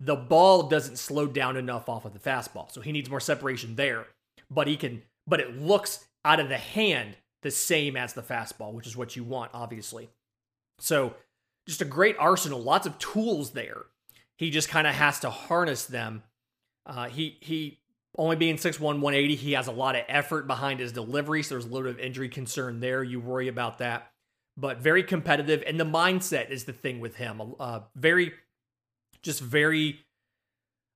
The 0.00 0.16
ball 0.16 0.64
doesn't 0.64 0.99
slow 0.99 1.26
down 1.26 1.56
enough 1.56 1.88
off 1.88 2.04
of 2.04 2.12
the 2.12 2.18
fastball, 2.18 2.73
so 2.73 2.80
he 2.80 2.92
needs 2.92 3.11
more 3.11 3.20
separation 3.20 3.76
there. 3.76 4.06
But 4.50 4.66
he 4.66 4.76
can, 4.76 5.02
but 5.26 5.40
it 5.40 5.56
looks 5.56 6.06
out 6.25 6.40
of 6.40 6.49
the 6.49 6.59
hand 6.59 7.16
the 7.42 7.50
same 7.50 7.97
as 7.97 8.12
the 8.12 8.23
fastball, 8.23 8.73
which 8.73 8.87
is 8.87 8.97
what 8.97 9.16
you 9.16 9.25
want, 9.25 9.50
obviously. 9.54 10.09
So, 10.78 11.14
just 11.66 11.82
a 11.82 11.87
great 11.87 12.16
arsenal, 12.18 12.61
lots 12.61 12.87
of 12.87 12.99
tools 12.99 13.50
there. 13.50 13.82
He 14.37 14.50
just 14.50 14.68
kind 14.68 14.87
of 14.87 14.94
has 14.94 15.20
to 15.20 15.30
harness 15.30 15.85
them. 15.85 16.23
Uh, 16.87 17.09
he 17.09 17.38
he 17.40 17.80
only 18.18 18.37
being 18.37 18.56
6'1", 18.56 18.80
180, 18.80 19.35
he 19.37 19.52
has 19.52 19.66
a 19.66 19.73
lot 19.73 19.94
of 19.94 20.02
effort 20.09 20.47
behind 20.47 20.80
his 20.80 20.92
delivery, 20.92 21.42
so 21.42 21.54
there's 21.54 21.64
a 21.64 21.68
little 21.68 21.85
bit 21.85 21.99
of 21.99 22.04
injury 22.04 22.28
concern 22.28 22.80
there. 22.80 23.02
You 23.02 23.20
worry 23.20 23.49
about 23.49 23.78
that. 23.78 24.11
But 24.56 24.78
very 24.78 25.02
competitive, 25.02 25.62
and 25.66 25.78
the 25.78 25.85
mindset 25.85 26.50
is 26.50 26.64
the 26.64 26.73
thing 26.73 27.00
with 27.00 27.16
him. 27.16 27.40
Uh, 27.59 27.80
very, 27.94 28.32
just 29.23 29.40
very, 29.40 30.00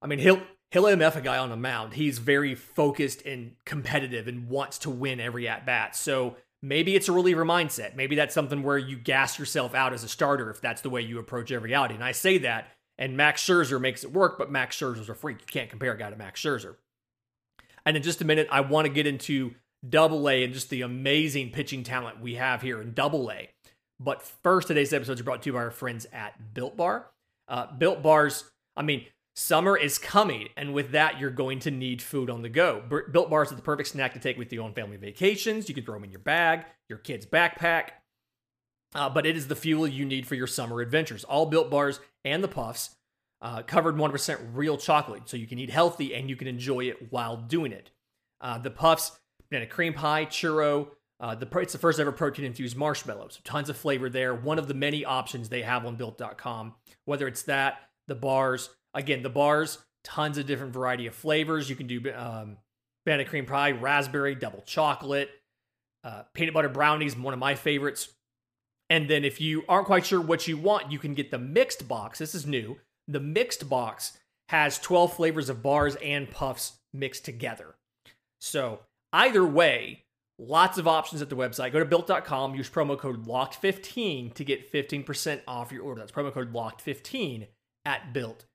I 0.02 0.06
mean, 0.06 0.18
he'll, 0.18 0.42
he'll 0.70 0.84
MF 0.84 1.16
a 1.16 1.20
guy 1.20 1.38
on 1.38 1.52
a 1.52 1.56
mound. 1.56 1.94
He's 1.94 2.18
very 2.18 2.54
focused 2.54 3.22
and 3.26 3.52
competitive 3.64 4.28
and 4.28 4.48
wants 4.48 4.78
to 4.78 4.90
win 4.90 5.20
every 5.20 5.48
at 5.48 5.64
bat. 5.64 5.94
So 5.96 6.36
maybe 6.62 6.96
it's 6.96 7.08
a 7.08 7.12
reliever 7.12 7.44
mindset. 7.44 7.94
Maybe 7.94 8.16
that's 8.16 8.34
something 8.34 8.62
where 8.62 8.78
you 8.78 8.96
gas 8.96 9.38
yourself 9.38 9.74
out 9.74 9.92
as 9.92 10.02
a 10.02 10.08
starter 10.08 10.50
if 10.50 10.60
that's 10.60 10.80
the 10.80 10.90
way 10.90 11.02
you 11.02 11.18
approach 11.18 11.52
every 11.52 11.74
outing. 11.74 11.96
And 11.96 12.04
I 12.04 12.12
say 12.12 12.38
that, 12.38 12.68
and 12.98 13.16
Max 13.16 13.42
Scherzer 13.44 13.80
makes 13.80 14.04
it 14.04 14.12
work, 14.12 14.38
but 14.38 14.50
Max 14.50 14.78
Scherzer's 14.78 15.08
a 15.08 15.14
freak. 15.14 15.40
You 15.40 15.46
can't 15.46 15.70
compare 15.70 15.92
a 15.92 15.98
guy 15.98 16.10
to 16.10 16.16
Max 16.16 16.40
Scherzer. 16.40 16.76
And 17.86 17.96
in 17.96 18.02
just 18.02 18.22
a 18.22 18.24
minute, 18.24 18.48
I 18.50 18.60
want 18.60 18.86
to 18.86 18.92
get 18.92 19.06
into 19.06 19.54
double 19.86 20.28
A 20.28 20.42
and 20.44 20.54
just 20.54 20.70
the 20.70 20.82
amazing 20.82 21.50
pitching 21.50 21.82
talent 21.82 22.20
we 22.20 22.34
have 22.34 22.62
here 22.62 22.80
in 22.80 22.94
double 22.94 23.30
A. 23.30 23.50
But 24.00 24.22
first, 24.22 24.68
today's 24.68 24.92
episode 24.92 25.14
is 25.14 25.22
brought 25.22 25.42
to 25.42 25.50
you 25.50 25.52
by 25.52 25.60
our 25.60 25.70
friends 25.70 26.06
at 26.12 26.54
Built 26.54 26.76
Bar. 26.76 27.10
Uh, 27.46 27.66
Built 27.76 28.02
Bars, 28.02 28.50
I 28.76 28.82
mean, 28.82 29.06
summer 29.34 29.76
is 29.76 29.98
coming, 29.98 30.48
and 30.56 30.72
with 30.72 30.92
that, 30.92 31.18
you're 31.18 31.30
going 31.30 31.58
to 31.60 31.70
need 31.70 32.00
food 32.00 32.30
on 32.30 32.42
the 32.42 32.48
go. 32.48 32.82
Built 33.10 33.30
Bars 33.30 33.52
are 33.52 33.56
the 33.56 33.62
perfect 33.62 33.88
snack 33.88 34.12
to 34.14 34.20
take 34.20 34.38
with 34.38 34.52
you 34.52 34.62
on 34.62 34.72
family 34.72 34.96
vacations. 34.96 35.68
You 35.68 35.74
can 35.74 35.84
throw 35.84 35.94
them 35.94 36.04
in 36.04 36.10
your 36.10 36.20
bag, 36.20 36.66
your 36.88 36.98
kid's 36.98 37.26
backpack. 37.26 37.90
Uh, 38.94 39.10
but 39.10 39.26
it 39.26 39.36
is 39.36 39.48
the 39.48 39.56
fuel 39.56 39.88
you 39.88 40.04
need 40.04 40.26
for 40.26 40.36
your 40.36 40.46
summer 40.46 40.80
adventures. 40.80 41.24
All 41.24 41.46
Built 41.46 41.68
Bars 41.68 41.98
and 42.24 42.44
the 42.44 42.48
Puffs 42.48 42.94
uh, 43.42 43.62
covered 43.62 43.96
100% 43.96 44.38
real 44.54 44.78
chocolate, 44.78 45.22
so 45.26 45.36
you 45.36 45.46
can 45.46 45.58
eat 45.58 45.70
healthy 45.70 46.14
and 46.14 46.30
you 46.30 46.36
can 46.36 46.48
enjoy 46.48 46.84
it 46.84 47.12
while 47.12 47.36
doing 47.36 47.72
it. 47.72 47.90
Uh, 48.40 48.58
the 48.58 48.70
puffs, 48.70 49.18
banana 49.50 49.66
cream 49.66 49.92
pie, 49.92 50.26
churro. 50.26 50.88
Uh, 51.20 51.34
the 51.34 51.48
it's 51.58 51.72
the 51.72 51.78
first 51.78 52.00
ever 52.00 52.12
protein 52.12 52.44
infused 52.44 52.76
marshmallow, 52.76 53.28
so 53.28 53.40
tons 53.44 53.68
of 53.68 53.76
flavor 53.76 54.08
there. 54.08 54.34
One 54.34 54.58
of 54.58 54.66
the 54.68 54.74
many 54.74 55.04
options 55.04 55.48
they 55.48 55.62
have 55.62 55.86
on 55.86 55.96
Built.com. 55.96 56.74
Whether 57.04 57.28
it's 57.28 57.42
that, 57.42 57.80
the 58.08 58.14
bars, 58.14 58.70
again, 58.94 59.22
the 59.22 59.30
bars, 59.30 59.78
tons 60.02 60.38
of 60.38 60.46
different 60.46 60.72
variety 60.72 61.06
of 61.06 61.14
flavors. 61.14 61.68
You 61.68 61.76
can 61.76 61.86
do 61.86 62.12
um, 62.14 62.58
banana 63.04 63.24
cream 63.24 63.46
pie, 63.46 63.72
raspberry, 63.72 64.34
double 64.34 64.62
chocolate, 64.66 65.30
uh, 66.04 66.22
peanut 66.34 66.54
butter 66.54 66.68
brownies, 66.68 67.16
one 67.16 67.34
of 67.34 67.40
my 67.40 67.54
favorites. 67.54 68.08
And 68.90 69.08
then 69.08 69.24
if 69.24 69.40
you 69.40 69.64
aren't 69.68 69.86
quite 69.86 70.06
sure 70.06 70.20
what 70.20 70.46
you 70.46 70.56
want, 70.56 70.92
you 70.92 70.98
can 70.98 71.14
get 71.14 71.30
the 71.30 71.38
mixed 71.38 71.88
box. 71.88 72.18
This 72.18 72.34
is 72.34 72.46
new. 72.46 72.78
The 73.08 73.20
mixed 73.20 73.68
box 73.68 74.18
has 74.50 74.78
12 74.78 75.14
flavors 75.14 75.48
of 75.48 75.62
bars 75.62 75.96
and 75.96 76.30
puffs 76.30 76.74
mixed 76.92 77.24
together. 77.24 77.74
So, 78.40 78.80
either 79.12 79.44
way, 79.44 80.04
lots 80.38 80.76
of 80.76 80.86
options 80.86 81.22
at 81.22 81.30
the 81.30 81.36
website. 81.36 81.72
Go 81.72 81.78
to 81.78 81.84
built.com, 81.84 82.54
use 82.54 82.68
promo 82.68 82.98
code 82.98 83.26
LOCKED15 83.26 84.34
to 84.34 84.44
get 84.44 84.70
15% 84.70 85.40
off 85.48 85.72
your 85.72 85.82
order. 85.82 86.00
That's 86.00 86.12
promo 86.12 86.32
code 86.32 86.52
LOCKED15 86.52 87.46
at 87.86 88.12
built.com. 88.12 88.53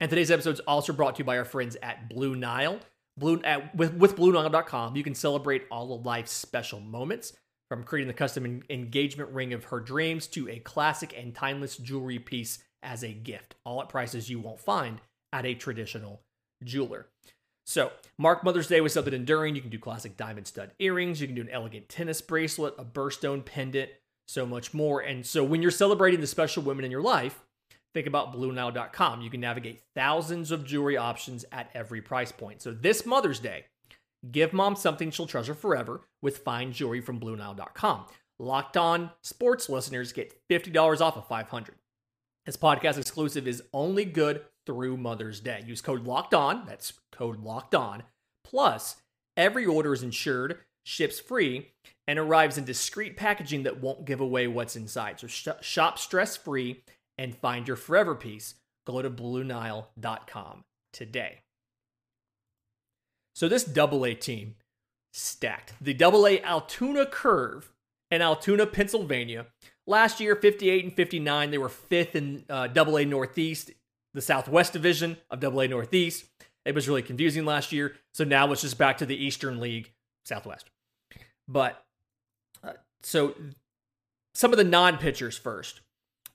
And 0.00 0.10
today's 0.10 0.30
episode 0.30 0.54
is 0.54 0.60
also 0.60 0.92
brought 0.92 1.16
to 1.16 1.20
you 1.20 1.24
by 1.24 1.38
our 1.38 1.44
friends 1.44 1.76
at 1.82 2.08
Blue 2.08 2.36
Nile. 2.36 2.78
Blue 3.16 3.40
at, 3.42 3.74
with, 3.74 3.94
with 3.94 4.16
BlueNile.com, 4.16 4.96
you 4.96 5.02
can 5.02 5.14
celebrate 5.14 5.64
all 5.70 5.92
of 5.92 6.06
life's 6.06 6.32
special 6.32 6.80
moments. 6.80 7.32
From 7.68 7.84
creating 7.84 8.08
the 8.08 8.14
custom 8.14 8.62
engagement 8.70 9.30
ring 9.30 9.52
of 9.52 9.64
her 9.64 9.78
dreams 9.78 10.26
to 10.28 10.48
a 10.48 10.58
classic 10.58 11.14
and 11.18 11.34
timeless 11.34 11.76
jewelry 11.76 12.18
piece 12.18 12.60
as 12.82 13.02
a 13.02 13.12
gift, 13.12 13.56
all 13.64 13.82
at 13.82 13.90
prices 13.90 14.30
you 14.30 14.38
won't 14.38 14.58
find 14.58 15.02
at 15.34 15.44
a 15.44 15.52
traditional 15.52 16.22
jeweler. 16.64 17.08
So, 17.66 17.92
mark 18.16 18.42
Mother's 18.42 18.68
Day 18.68 18.80
with 18.80 18.92
something 18.92 19.12
enduring. 19.12 19.54
You 19.54 19.60
can 19.60 19.68
do 19.68 19.78
classic 19.78 20.16
diamond 20.16 20.46
stud 20.46 20.70
earrings, 20.78 21.20
you 21.20 21.26
can 21.26 21.36
do 21.36 21.42
an 21.42 21.50
elegant 21.50 21.90
tennis 21.90 22.22
bracelet, 22.22 22.72
a 22.78 22.84
birthstone 22.86 23.44
pendant, 23.44 23.90
so 24.26 24.46
much 24.46 24.72
more. 24.72 25.00
And 25.00 25.26
so, 25.26 25.44
when 25.44 25.60
you're 25.60 25.70
celebrating 25.70 26.22
the 26.22 26.26
special 26.26 26.62
women 26.62 26.86
in 26.86 26.90
your 26.90 27.02
life, 27.02 27.42
think 27.94 28.06
about 28.06 28.34
BlueNile.com. 28.34 29.22
You 29.22 29.30
can 29.30 29.40
navigate 29.40 29.82
thousands 29.94 30.50
of 30.50 30.64
jewelry 30.64 30.96
options 30.96 31.44
at 31.52 31.70
every 31.74 32.00
price 32.00 32.32
point. 32.32 32.62
So, 32.62 32.72
this 32.72 33.06
Mother's 33.06 33.40
Day, 33.40 33.64
Give 34.30 34.52
mom 34.52 34.76
something 34.76 35.10
she'll 35.10 35.26
treasure 35.26 35.54
forever 35.54 36.02
with 36.22 36.38
fine 36.38 36.72
jewelry 36.72 37.00
from 37.00 37.20
BlueNile.com. 37.20 38.06
Locked 38.40 38.76
on 38.76 39.10
sports 39.22 39.68
listeners 39.68 40.12
get 40.12 40.34
$50 40.48 41.00
off 41.00 41.16
of 41.16 41.26
500. 41.28 41.76
This 42.46 42.56
podcast 42.56 42.98
exclusive 42.98 43.46
is 43.46 43.62
only 43.72 44.04
good 44.04 44.42
through 44.66 44.96
Mother's 44.96 45.40
Day. 45.40 45.62
Use 45.66 45.80
code 45.80 46.04
Locked 46.04 46.34
On. 46.34 46.64
That's 46.66 46.94
code 47.12 47.40
Locked 47.40 47.74
On. 47.74 48.02
Plus, 48.44 48.96
every 49.36 49.66
order 49.66 49.92
is 49.92 50.02
insured, 50.02 50.58
ships 50.82 51.20
free, 51.20 51.72
and 52.06 52.18
arrives 52.18 52.58
in 52.58 52.64
discreet 52.64 53.16
packaging 53.16 53.64
that 53.64 53.80
won't 53.80 54.04
give 54.04 54.20
away 54.20 54.46
what's 54.46 54.76
inside. 54.76 55.20
So 55.20 55.26
sh- 55.26 55.48
shop 55.60 55.98
stress 55.98 56.36
free 56.36 56.82
and 57.18 57.36
find 57.36 57.66
your 57.66 57.76
forever 57.76 58.14
piece. 58.14 58.54
Go 58.86 59.02
to 59.02 59.10
BlueNile.com 59.10 60.64
today. 60.92 61.40
So 63.34 63.48
this 63.48 63.64
double 63.64 64.04
A 64.04 64.14
team 64.14 64.54
stacked. 65.12 65.74
The 65.80 65.94
double 65.94 66.26
A 66.26 66.40
Altoona 66.40 67.06
Curve 67.06 67.70
in 68.10 68.22
Altoona, 68.22 68.66
Pennsylvania. 68.66 69.46
Last 69.86 70.20
year, 70.20 70.36
58 70.36 70.84
and 70.84 70.94
59. 70.94 71.50
They 71.50 71.58
were 71.58 71.68
fifth 71.68 72.14
in 72.16 72.44
uh, 72.48 72.68
double 72.68 72.96
A 72.98 73.04
Northeast, 73.04 73.70
the 74.14 74.20
Southwest 74.20 74.72
Division 74.72 75.16
of 75.30 75.40
double 75.40 75.60
A 75.60 75.68
Northeast. 75.68 76.24
It 76.64 76.74
was 76.74 76.88
really 76.88 77.02
confusing 77.02 77.44
last 77.44 77.72
year. 77.72 77.94
So 78.12 78.24
now 78.24 78.50
it's 78.52 78.62
just 78.62 78.78
back 78.78 78.98
to 78.98 79.06
the 79.06 79.16
Eastern 79.16 79.60
League 79.60 79.92
Southwest. 80.24 80.70
But 81.46 81.82
uh, 82.62 82.74
so 83.02 83.34
some 84.34 84.52
of 84.52 84.58
the 84.58 84.64
non 84.64 84.98
pitchers 84.98 85.38
first. 85.38 85.80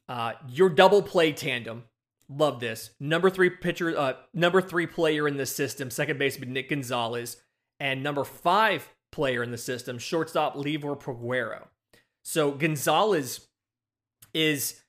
Uh, 0.10 0.34
your 0.50 0.70
double 0.70 1.02
play 1.02 1.32
tandem 1.32 1.84
Love 2.30 2.60
this. 2.60 2.92
Number 3.00 3.30
three 3.30 3.50
pitcher, 3.50 3.98
uh, 3.98 4.14
number 4.34 4.62
three 4.62 4.88
player 4.88 5.28
in 5.28 5.38
the 5.38 5.46
system, 5.46 5.92
second 5.92 6.18
baseman 6.18 6.54
Nick 6.54 6.70
Gonzalez, 6.70 7.38
and 7.80 8.02
number 8.02 8.24
five 8.24 8.90
player 9.12 9.44
in 9.44 9.52
the 9.52 9.58
system, 9.58 10.00
shortstop 10.00 10.56
Liover 10.56 11.00
Peguero. 11.00 11.68
So 12.24 12.52
Gonzalez 12.52 13.48
is 14.34 14.82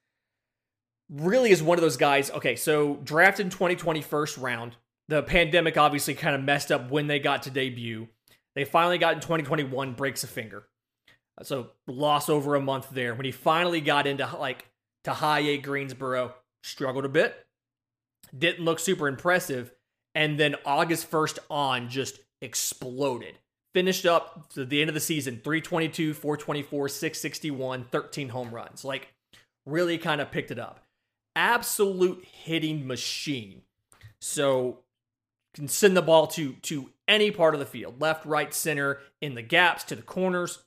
really 1.11 1.51
is 1.51 1.63
one 1.63 1.77
of 1.77 1.83
those 1.83 1.97
guys. 1.97 2.31
Okay, 2.31 2.57
so 2.57 2.97
drafted 3.05 3.47
in 3.47 3.51
2020 3.51 4.01
first 4.01 4.39
round. 4.39 4.77
The 5.09 5.23
pandemic 5.23 5.77
obviously 5.77 6.15
kind 6.15 6.35
of 6.35 6.43
messed 6.43 6.73
up 6.73 6.91
when 6.91 7.09
they 7.09 7.19
got 7.19 7.43
to 7.43 7.51
debut. 7.51 8.09
They 8.55 8.65
finally 8.65 8.99
got 8.99 9.15
in 9.15 9.21
2021, 9.21 9.95
breaks 9.95 10.25
a 10.25 10.29
finger. 10.29 10.69
So 11.43 11.73
lost 11.89 12.31
over 12.31 12.55
a 12.55 12.61
month 12.61 12.91
there. 12.91 13.15
When 13.15 13.27
he 13.27 13.33
finally 13.33 13.81
got 13.81 14.07
into 14.07 14.25
like 14.39 14.67
A 15.07 15.59
Greensboro, 15.59 16.35
struggled 16.63 17.05
a 17.05 17.09
bit, 17.09 17.47
didn't 18.37 18.65
look 18.65 18.79
super 18.79 19.09
impressive, 19.09 19.73
and 20.15 20.39
then 20.39 20.57
August 20.65 21.11
1st 21.11 21.39
on 21.51 21.89
just 21.89 22.21
exploded. 22.41 23.39
Finished 23.75 24.07
up 24.07 24.49
to 24.51 24.65
the 24.65 24.81
end 24.81 24.89
of 24.89 24.95
the 24.95 25.01
season 25.01 25.41
322, 25.43 26.15
424, 26.15 26.89
661, 26.89 27.85
13 27.91 28.29
home 28.29 28.51
runs. 28.51 28.85
Like, 28.85 29.13
really 29.67 29.99
kind 29.99 30.21
of 30.21 30.31
picked 30.31 30.53
it 30.53 30.59
up. 30.59 30.81
Absolute 31.35 32.25
hitting 32.25 32.87
machine. 32.87 33.63
So, 34.21 34.81
can 35.55 35.67
send 35.69 35.97
the 35.97 36.03
ball 36.03 36.27
to 36.29 36.53
to 36.63 36.91
any 37.09 37.31
part 37.31 37.55
of 37.55 37.61
the 37.61 37.67
field, 37.67 38.01
left, 38.01 38.25
right, 38.25 38.55
center, 38.55 39.01
in 39.21 39.35
the 39.35 39.43
gaps, 39.43 39.85
to 39.85 39.97
the 39.97 40.03
corners, 40.03 40.65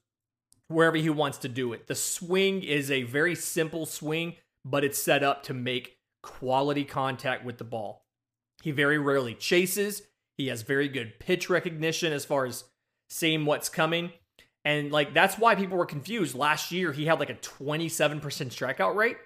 wherever 0.68 0.98
he 0.98 1.10
wants 1.10 1.38
to 1.40 1.50
do 1.50 1.74
it. 1.74 1.88
The 1.88 1.96
swing 1.96 2.64
is 2.64 2.92
a 2.92 3.04
very 3.04 3.36
simple 3.36 3.86
swing, 3.86 4.36
but 4.66 4.84
it's 4.84 5.02
set 5.02 5.24
up 5.24 5.44
to 5.44 5.54
make 5.54 5.98
quality 6.24 6.84
contact 6.84 7.46
with 7.46 7.58
the 7.58 7.64
ball. 7.64 8.06
He 8.64 8.72
very 8.72 8.98
rarely 8.98 9.34
chases. 9.34 10.02
He 10.38 10.48
has 10.48 10.64
very 10.64 10.88
good 10.90 11.20
pitch 11.20 11.50
recognition 11.50 12.12
as 12.12 12.26
far 12.26 12.46
as 12.46 12.66
seeing 13.10 13.46
what's 13.46 13.70
coming. 13.70 14.12
And 14.66 14.92
like 14.92 15.14
that's 15.14 15.38
why 15.38 15.56
people 15.56 15.78
were 15.78 15.86
confused. 15.86 16.36
Last 16.36 16.72
year 16.72 16.92
he 16.92 17.06
had 17.06 17.20
like 17.20 17.30
a 17.30 17.36
27% 17.36 18.20
strikeout 18.20 18.96
rate. 18.96 19.18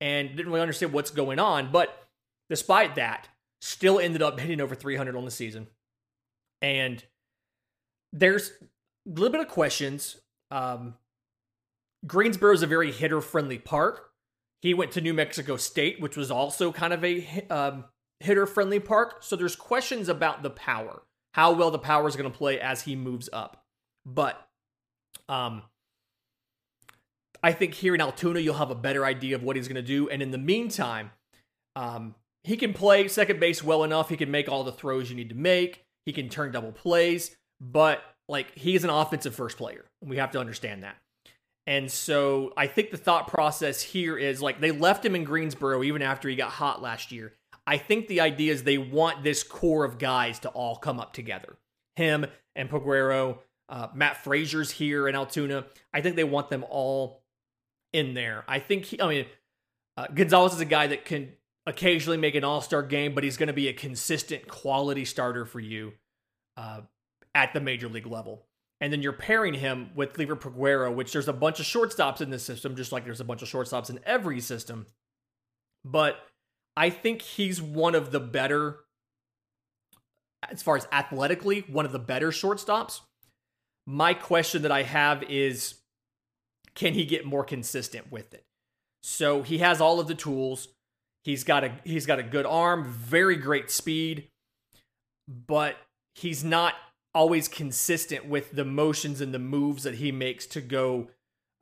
and 0.00 0.30
didn't 0.30 0.46
really 0.46 0.62
understand 0.62 0.92
what's 0.92 1.10
going 1.10 1.38
on. 1.38 1.70
But 1.70 2.08
despite 2.48 2.94
that, 2.94 3.28
still 3.60 3.98
ended 3.98 4.22
up 4.22 4.40
hitting 4.40 4.60
over 4.60 4.74
300 4.74 5.14
on 5.14 5.24
the 5.24 5.30
season. 5.30 5.68
And 6.62 7.04
there's 8.12 8.50
a 8.50 9.10
little 9.10 9.30
bit 9.30 9.40
of 9.40 9.48
questions. 9.48 10.16
Um, 10.50 10.94
Greensboro 12.06 12.52
is 12.52 12.62
a 12.62 12.66
very 12.66 12.92
hitter 12.92 13.20
friendly 13.20 13.58
park. 13.58 14.10
He 14.62 14.74
went 14.74 14.92
to 14.92 15.00
New 15.00 15.14
Mexico 15.14 15.56
State, 15.56 16.00
which 16.00 16.16
was 16.16 16.30
also 16.30 16.72
kind 16.72 16.92
of 16.92 17.04
a 17.04 17.46
um, 17.50 17.84
hitter 18.20 18.46
friendly 18.46 18.80
park. 18.80 19.22
So 19.22 19.36
there's 19.36 19.56
questions 19.56 20.08
about 20.08 20.42
the 20.42 20.50
power, 20.50 21.02
how 21.34 21.52
well 21.52 21.70
the 21.70 21.78
power 21.78 22.08
is 22.08 22.16
going 22.16 22.30
to 22.30 22.36
play 22.36 22.60
as 22.60 22.82
he 22.82 22.96
moves 22.96 23.28
up. 23.32 23.64
But 24.04 24.40
um, 25.28 25.62
I 27.42 27.52
think 27.52 27.74
here 27.74 27.94
in 27.94 28.00
Altoona, 28.00 28.40
you'll 28.40 28.54
have 28.54 28.70
a 28.70 28.74
better 28.74 29.04
idea 29.04 29.36
of 29.36 29.42
what 29.42 29.56
he's 29.56 29.68
going 29.68 29.76
to 29.76 29.82
do. 29.82 30.08
And 30.08 30.22
in 30.22 30.30
the 30.30 30.38
meantime, 30.38 31.10
um, 31.76 32.14
he 32.44 32.56
can 32.56 32.72
play 32.72 33.08
second 33.08 33.40
base 33.40 33.62
well 33.62 33.84
enough. 33.84 34.08
He 34.08 34.16
can 34.16 34.30
make 34.30 34.48
all 34.48 34.64
the 34.64 34.72
throws 34.72 35.10
you 35.10 35.16
need 35.16 35.28
to 35.30 35.34
make. 35.34 35.84
He 36.06 36.12
can 36.12 36.28
turn 36.28 36.52
double 36.52 36.72
plays, 36.72 37.36
but 37.60 38.02
like 38.30 38.56
he's 38.56 38.84
an 38.84 38.90
offensive 38.90 39.34
first 39.34 39.58
player. 39.58 39.84
We 40.00 40.16
have 40.16 40.30
to 40.32 40.40
understand 40.40 40.84
that. 40.84 40.96
And 41.66 41.90
so 41.90 42.52
I 42.56 42.66
think 42.66 42.90
the 42.90 42.96
thought 42.96 43.28
process 43.28 43.82
here 43.82 44.16
is 44.16 44.40
like 44.40 44.60
they 44.60 44.70
left 44.70 45.04
him 45.04 45.14
in 45.14 45.24
Greensboro 45.24 45.82
even 45.82 46.00
after 46.00 46.28
he 46.28 46.36
got 46.36 46.50
hot 46.50 46.80
last 46.80 47.12
year. 47.12 47.34
I 47.66 47.76
think 47.76 48.08
the 48.08 48.20
idea 48.20 48.52
is 48.52 48.62
they 48.62 48.78
want 48.78 49.22
this 49.22 49.42
core 49.42 49.84
of 49.84 49.98
guys 49.98 50.38
to 50.40 50.48
all 50.48 50.76
come 50.76 50.98
up 50.98 51.12
together. 51.12 51.56
Him 51.96 52.26
and 52.56 52.70
Peguero, 52.70 53.38
uh, 53.68 53.88
Matt 53.94 54.24
Fraizer's 54.24 54.70
here 54.70 55.06
in 55.06 55.14
Altoona. 55.14 55.66
I 55.92 56.00
think 56.00 56.16
they 56.16 56.24
want 56.24 56.48
them 56.48 56.64
all 56.68 57.22
in 57.92 58.14
there. 58.14 58.44
I 58.48 58.58
think, 58.58 58.86
he, 58.86 59.00
I 59.00 59.08
mean, 59.08 59.26
uh, 59.96 60.06
Gonzalez 60.14 60.54
is 60.54 60.60
a 60.60 60.64
guy 60.64 60.86
that 60.86 61.04
can 61.04 61.32
occasionally 61.66 62.16
make 62.16 62.34
an 62.34 62.42
all 62.42 62.60
star 62.60 62.82
game, 62.82 63.14
but 63.14 63.22
he's 63.22 63.36
going 63.36 63.48
to 63.48 63.52
be 63.52 63.68
a 63.68 63.72
consistent 63.72 64.48
quality 64.48 65.04
starter 65.04 65.44
for 65.44 65.60
you 65.60 65.92
uh, 66.56 66.80
at 67.34 67.52
the 67.52 67.60
major 67.60 67.88
league 67.88 68.06
level. 68.06 68.46
And 68.80 68.92
then 68.92 69.02
you're 69.02 69.12
pairing 69.12 69.54
him 69.54 69.90
with 69.94 70.14
Gleyber 70.14 70.40
Peguero, 70.40 70.94
which 70.94 71.12
there's 71.12 71.28
a 71.28 71.34
bunch 71.34 71.60
of 71.60 71.66
shortstops 71.66 72.20
in 72.20 72.30
this 72.30 72.42
system, 72.42 72.76
just 72.76 72.92
like 72.92 73.04
there's 73.04 73.20
a 73.20 73.24
bunch 73.24 73.42
of 73.42 73.48
shortstops 73.48 73.90
in 73.90 74.00
every 74.06 74.40
system. 74.40 74.86
But 75.84 76.16
I 76.76 76.88
think 76.88 77.20
he's 77.22 77.60
one 77.60 77.94
of 77.94 78.10
the 78.10 78.20
better, 78.20 78.80
as 80.50 80.62
far 80.62 80.76
as 80.76 80.88
athletically, 80.90 81.64
one 81.68 81.84
of 81.84 81.92
the 81.92 81.98
better 81.98 82.30
shortstops. 82.30 83.00
My 83.86 84.14
question 84.14 84.62
that 84.62 84.72
I 84.72 84.82
have 84.82 85.22
is 85.24 85.74
can 86.74 86.94
he 86.94 87.04
get 87.04 87.26
more 87.26 87.44
consistent 87.44 88.10
with 88.10 88.32
it? 88.32 88.44
So 89.02 89.42
he 89.42 89.58
has 89.58 89.80
all 89.80 90.00
of 90.00 90.08
the 90.08 90.14
tools. 90.14 90.68
He's 91.24 91.44
got 91.44 91.64
a 91.64 91.72
he's 91.84 92.06
got 92.06 92.18
a 92.18 92.22
good 92.22 92.46
arm, 92.46 92.84
very 92.84 93.36
great 93.36 93.70
speed, 93.70 94.28
but 95.28 95.76
he's 96.14 96.42
not 96.42 96.74
always 97.14 97.48
consistent 97.48 98.26
with 98.26 98.52
the 98.52 98.64
motions 98.64 99.20
and 99.20 99.34
the 99.34 99.38
moves 99.38 99.82
that 99.82 99.96
he 99.96 100.12
makes 100.12 100.46
to 100.46 100.60
go 100.60 101.08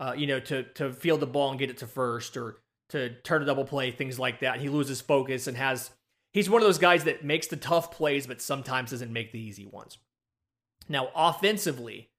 uh, 0.00 0.14
you 0.16 0.26
know, 0.26 0.40
to 0.40 0.62
to 0.62 0.92
field 0.92 1.20
the 1.20 1.26
ball 1.26 1.50
and 1.50 1.58
get 1.58 1.70
it 1.70 1.78
to 1.78 1.86
first 1.86 2.36
or 2.36 2.58
to 2.90 3.10
turn 3.22 3.42
a 3.42 3.44
double 3.44 3.64
play, 3.64 3.90
things 3.90 4.18
like 4.18 4.40
that. 4.40 4.60
He 4.60 4.68
loses 4.68 5.00
focus 5.00 5.46
and 5.46 5.56
has 5.56 5.90
he's 6.32 6.48
one 6.48 6.62
of 6.62 6.66
those 6.66 6.78
guys 6.78 7.04
that 7.04 7.24
makes 7.24 7.48
the 7.48 7.56
tough 7.56 7.90
plays 7.90 8.26
but 8.26 8.40
sometimes 8.40 8.90
doesn't 8.90 9.12
make 9.12 9.32
the 9.32 9.40
easy 9.40 9.66
ones. 9.66 9.98
Now, 10.88 11.08
offensively, 11.14 12.10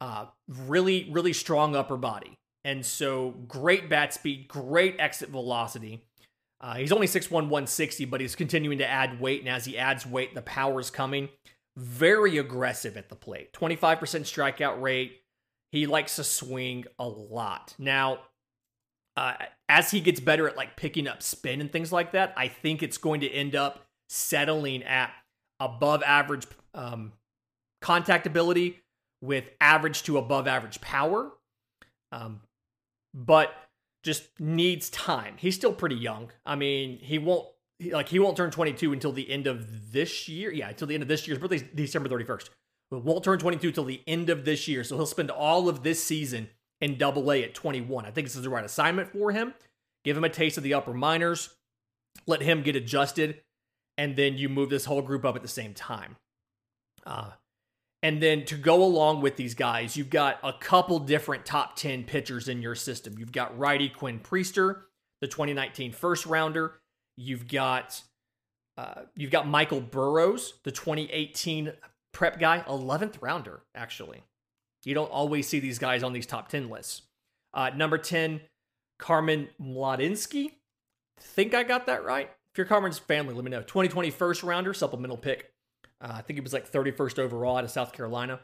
uh, 0.00 0.26
really, 0.48 1.08
really 1.12 1.32
strong 1.32 1.76
upper 1.76 1.96
body. 1.96 2.34
And 2.64 2.84
so 2.84 3.30
great 3.46 3.88
bat 3.88 4.12
speed, 4.12 4.48
great 4.48 4.96
exit 4.98 5.28
velocity. 5.28 6.02
Uh, 6.60 6.74
he's 6.74 6.92
only 6.92 7.06
6'1, 7.06 7.30
160, 7.30 8.04
but 8.06 8.20
he's 8.20 8.34
continuing 8.34 8.78
to 8.78 8.86
add 8.86 9.18
weight. 9.18 9.40
And 9.40 9.48
as 9.48 9.64
he 9.64 9.78
adds 9.78 10.04
weight, 10.04 10.34
the 10.34 10.42
power 10.42 10.78
is 10.80 10.90
coming. 10.90 11.30
Very 11.76 12.38
aggressive 12.38 12.96
at 12.96 13.08
the 13.08 13.16
plate. 13.16 13.52
25% 13.52 13.98
strikeout 13.98 14.80
rate. 14.80 15.22
He 15.72 15.86
likes 15.86 16.16
to 16.16 16.24
swing 16.24 16.84
a 16.98 17.06
lot. 17.06 17.74
Now, 17.78 18.20
uh, 19.16 19.34
as 19.68 19.90
he 19.90 20.00
gets 20.00 20.20
better 20.20 20.48
at 20.48 20.56
like 20.56 20.76
picking 20.76 21.06
up 21.06 21.22
spin 21.22 21.60
and 21.60 21.70
things 21.70 21.92
like 21.92 22.12
that, 22.12 22.32
I 22.36 22.48
think 22.48 22.82
it's 22.82 22.98
going 22.98 23.20
to 23.20 23.30
end 23.30 23.54
up 23.54 23.86
settling 24.08 24.82
at 24.82 25.12
above 25.60 26.02
average 26.02 26.46
um, 26.74 27.12
contact 27.80 28.26
ability 28.26 28.80
with 29.20 29.44
average 29.60 30.02
to 30.04 30.18
above 30.18 30.48
average 30.48 30.80
power, 30.80 31.30
um, 32.12 32.40
but 33.14 33.52
just 34.02 34.24
needs 34.40 34.88
time. 34.90 35.34
He's 35.38 35.54
still 35.54 35.72
pretty 35.72 35.96
young. 35.96 36.30
I 36.46 36.56
mean, 36.56 36.98
he 36.98 37.18
won't 37.18 37.46
like 37.92 38.08
he 38.08 38.18
won't 38.18 38.36
turn 38.36 38.50
22 38.50 38.92
until 38.92 39.12
the 39.12 39.30
end 39.30 39.46
of 39.46 39.92
this 39.92 40.28
year. 40.28 40.52
Yeah, 40.52 40.68
until 40.68 40.86
the 40.86 40.94
end 40.94 41.02
of 41.02 41.08
this 41.08 41.26
year's 41.26 41.38
birthday, 41.38 41.68
December 41.74 42.08
31st. 42.08 42.50
But 42.90 43.04
won't 43.04 43.24
turn 43.24 43.38
22 43.38 43.72
till 43.72 43.84
the 43.84 44.02
end 44.06 44.30
of 44.30 44.44
this 44.44 44.66
year. 44.68 44.84
So 44.84 44.96
he'll 44.96 45.06
spend 45.06 45.30
all 45.30 45.68
of 45.68 45.82
this 45.82 46.02
season 46.02 46.48
in 46.80 46.98
Double 46.98 47.30
A 47.30 47.44
at 47.44 47.54
21. 47.54 48.04
I 48.04 48.10
think 48.10 48.26
this 48.26 48.36
is 48.36 48.42
the 48.42 48.50
right 48.50 48.64
assignment 48.64 49.12
for 49.12 49.30
him. 49.32 49.54
Give 50.04 50.16
him 50.16 50.24
a 50.24 50.28
taste 50.28 50.56
of 50.56 50.64
the 50.64 50.74
upper 50.74 50.94
minors. 50.94 51.50
Let 52.26 52.42
him 52.42 52.62
get 52.62 52.74
adjusted, 52.74 53.42
and 53.96 54.16
then 54.16 54.36
you 54.36 54.48
move 54.48 54.70
this 54.70 54.84
whole 54.84 55.02
group 55.02 55.24
up 55.24 55.36
at 55.36 55.42
the 55.42 55.48
same 55.48 55.74
time. 55.74 56.16
Uh, 57.06 57.30
and 58.02 58.22
then 58.22 58.44
to 58.46 58.56
go 58.56 58.82
along 58.82 59.20
with 59.20 59.36
these 59.36 59.54
guys, 59.54 59.96
you've 59.96 60.10
got 60.10 60.38
a 60.42 60.52
couple 60.52 60.98
different 60.98 61.44
top 61.44 61.76
10 61.76 62.04
pitchers 62.04 62.48
in 62.48 62.62
your 62.62 62.74
system. 62.74 63.16
You've 63.18 63.32
got 63.32 63.56
righty 63.58 63.88
Quinn 63.88 64.20
Priester, 64.20 64.82
the 65.20 65.28
2019 65.28 65.92
first 65.92 66.26
rounder. 66.26 66.79
You've 67.22 67.48
got 67.48 68.02
uh, 68.78 69.02
you've 69.14 69.30
got 69.30 69.46
Michael 69.46 69.82
Burrows, 69.82 70.54
the 70.64 70.72
2018 70.72 71.74
prep 72.12 72.40
guy, 72.40 72.64
11th 72.66 73.20
rounder, 73.20 73.60
actually. 73.74 74.22
You 74.86 74.94
don't 74.94 75.10
always 75.10 75.46
see 75.46 75.60
these 75.60 75.78
guys 75.78 76.02
on 76.02 76.14
these 76.14 76.24
top 76.24 76.48
10 76.48 76.70
lists. 76.70 77.02
Uh, 77.52 77.70
number 77.76 77.98
10, 77.98 78.40
Carmen 78.98 79.48
Mlodzinski. 79.60 80.52
Think 81.18 81.52
I 81.52 81.62
got 81.62 81.84
that 81.86 82.06
right? 82.06 82.30
If 82.54 82.58
you're 82.58 82.66
Carmen's 82.66 82.98
family, 82.98 83.34
let 83.34 83.44
me 83.44 83.50
know. 83.50 83.60
2020 83.60 84.10
first 84.10 84.42
rounder, 84.42 84.72
supplemental 84.72 85.18
pick. 85.18 85.50
Uh, 86.00 86.14
I 86.14 86.22
think 86.22 86.38
it 86.38 86.42
was 86.42 86.54
like 86.54 86.72
31st 86.72 87.18
overall 87.18 87.58
out 87.58 87.64
of 87.64 87.70
South 87.70 87.92
Carolina. 87.92 88.40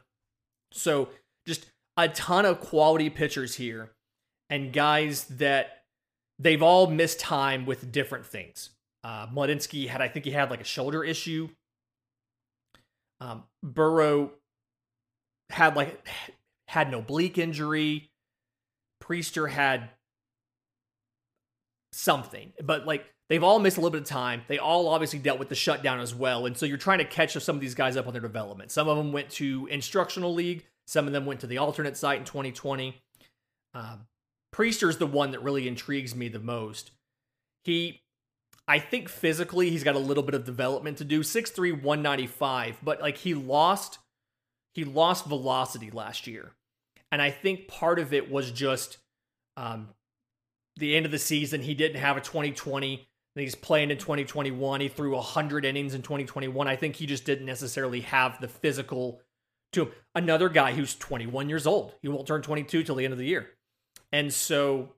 So 0.73 1.09
just 1.47 1.71
a 1.97 2.09
ton 2.09 2.45
of 2.45 2.61
quality 2.61 3.09
pitchers 3.09 3.55
here 3.55 3.93
and 4.51 4.71
guys 4.71 5.25
that 5.25 5.76
they've 6.39 6.63
all 6.63 6.87
missed 6.87 7.21
time 7.21 7.67
with 7.67 7.91
different 7.93 8.27
things. 8.27 8.71
Uh, 9.05 9.27
Mlodzinski 9.29 9.89
had, 9.89 10.01
I 10.01 10.09
think 10.09 10.25
he 10.25 10.33
had 10.33 10.51
like 10.51 10.61
a 10.61 10.65
shoulder 10.65 11.05
issue. 11.05 11.49
Um, 13.21 13.45
Burrow 13.63 14.33
had 15.51 15.77
like 15.77 16.07
had 16.69 16.89
an 16.89 16.95
oblique 16.95 17.39
injury. 17.39 18.11
Priester 19.03 19.49
had 19.49 19.91
something, 21.93 22.53
but 22.63 22.87
like 22.87 23.07
They've 23.29 23.43
all 23.43 23.59
missed 23.59 23.77
a 23.77 23.81
little 23.81 23.91
bit 23.91 24.03
of 24.03 24.07
time. 24.07 24.43
They 24.47 24.59
all 24.59 24.89
obviously 24.89 25.19
dealt 25.19 25.39
with 25.39 25.49
the 25.49 25.57
shutdown 25.57 25.99
as 26.01 26.15
well. 26.15 26.47
And 26.47 26.57
so 26.57 26.65
you're 26.65 26.77
trying 26.77 26.99
to 26.99 27.05
catch 27.05 27.33
some 27.33 27.57
of 27.57 27.61
these 27.61 27.75
guys 27.75 27.97
up 27.97 28.07
on 28.07 28.13
their 28.13 28.23
development. 28.23 28.71
Some 28.71 28.89
of 28.89 28.97
them 28.97 29.13
went 29.13 29.31
to 29.31 29.67
instructional 29.71 30.33
league, 30.33 30.65
some 30.87 31.07
of 31.07 31.13
them 31.13 31.27
went 31.27 31.41
to 31.41 31.49
the 31.49 31.59
alternate 31.59 31.97
site 31.97 32.19
in 32.19 32.25
2020. 32.25 33.01
Uh, 33.75 33.97
Priester's 34.57 34.97
the 34.97 35.07
one 35.07 35.33
that 35.33 35.43
really 35.43 35.69
intrigues 35.69 36.15
me 36.15 36.29
the 36.29 36.39
most. 36.39 36.93
He, 37.65 38.01
I 38.67 38.79
think 38.79 39.09
physically, 39.09 39.71
he's 39.71 39.85
got 39.85 39.97
a 39.97 40.01
little 40.01 40.23
bit 40.23 40.35
of 40.35 40.45
development 40.47 40.99
to 40.99 41.05
do. 41.05 41.21
6'3, 41.21 41.83
195, 41.83 42.79
but 42.83 43.01
like 43.01 43.19
he 43.19 43.35
lost, 43.35 43.99
he 44.73 44.85
lost 44.85 45.27
velocity 45.27 45.91
last 45.91 46.27
year. 46.27 46.53
And 47.13 47.21
I 47.21 47.31
think 47.31 47.69
part 47.69 47.99
of 47.99 48.15
it 48.15 48.31
was 48.31 48.51
just 48.51 48.99
um, 49.57 49.89
the 50.77 50.97
end 50.97 51.05
of 51.05 51.13
the 51.13 51.19
season. 51.19 51.61
He 51.61 51.75
didn't 51.75 52.01
have 52.01 52.17
a 52.17 52.21
2020 52.21 53.07
he's 53.35 53.55
playing 53.55 53.91
in 53.91 53.99
2021. 53.99 54.81
He 54.81 54.89
threw 54.89 55.15
100 55.15 55.65
innings 55.65 55.95
in 55.95 56.03
2021. 56.03 56.67
I 56.67 56.77
think 56.77 56.97
he 56.97 57.07
just 57.07 57.25
didn't 57.25 57.47
necessarily 57.47 58.01
have 58.01 58.41
the 58.41 58.49
physical 58.49 59.21
to 59.73 59.83
him. 59.83 59.93
Another 60.15 60.49
guy 60.49 60.73
who's 60.73 60.95
21 60.95 61.49
years 61.49 61.67
old. 61.67 61.95
He 62.01 62.09
won't 62.09 62.27
turn 62.27 62.43
22 62.43 62.83
till 62.83 62.95
the 62.95 63.05
end 63.05 63.13
of 63.13 63.19
the 63.19 63.27
year. 63.27 63.51
And 64.13 64.33
so, 64.33 64.93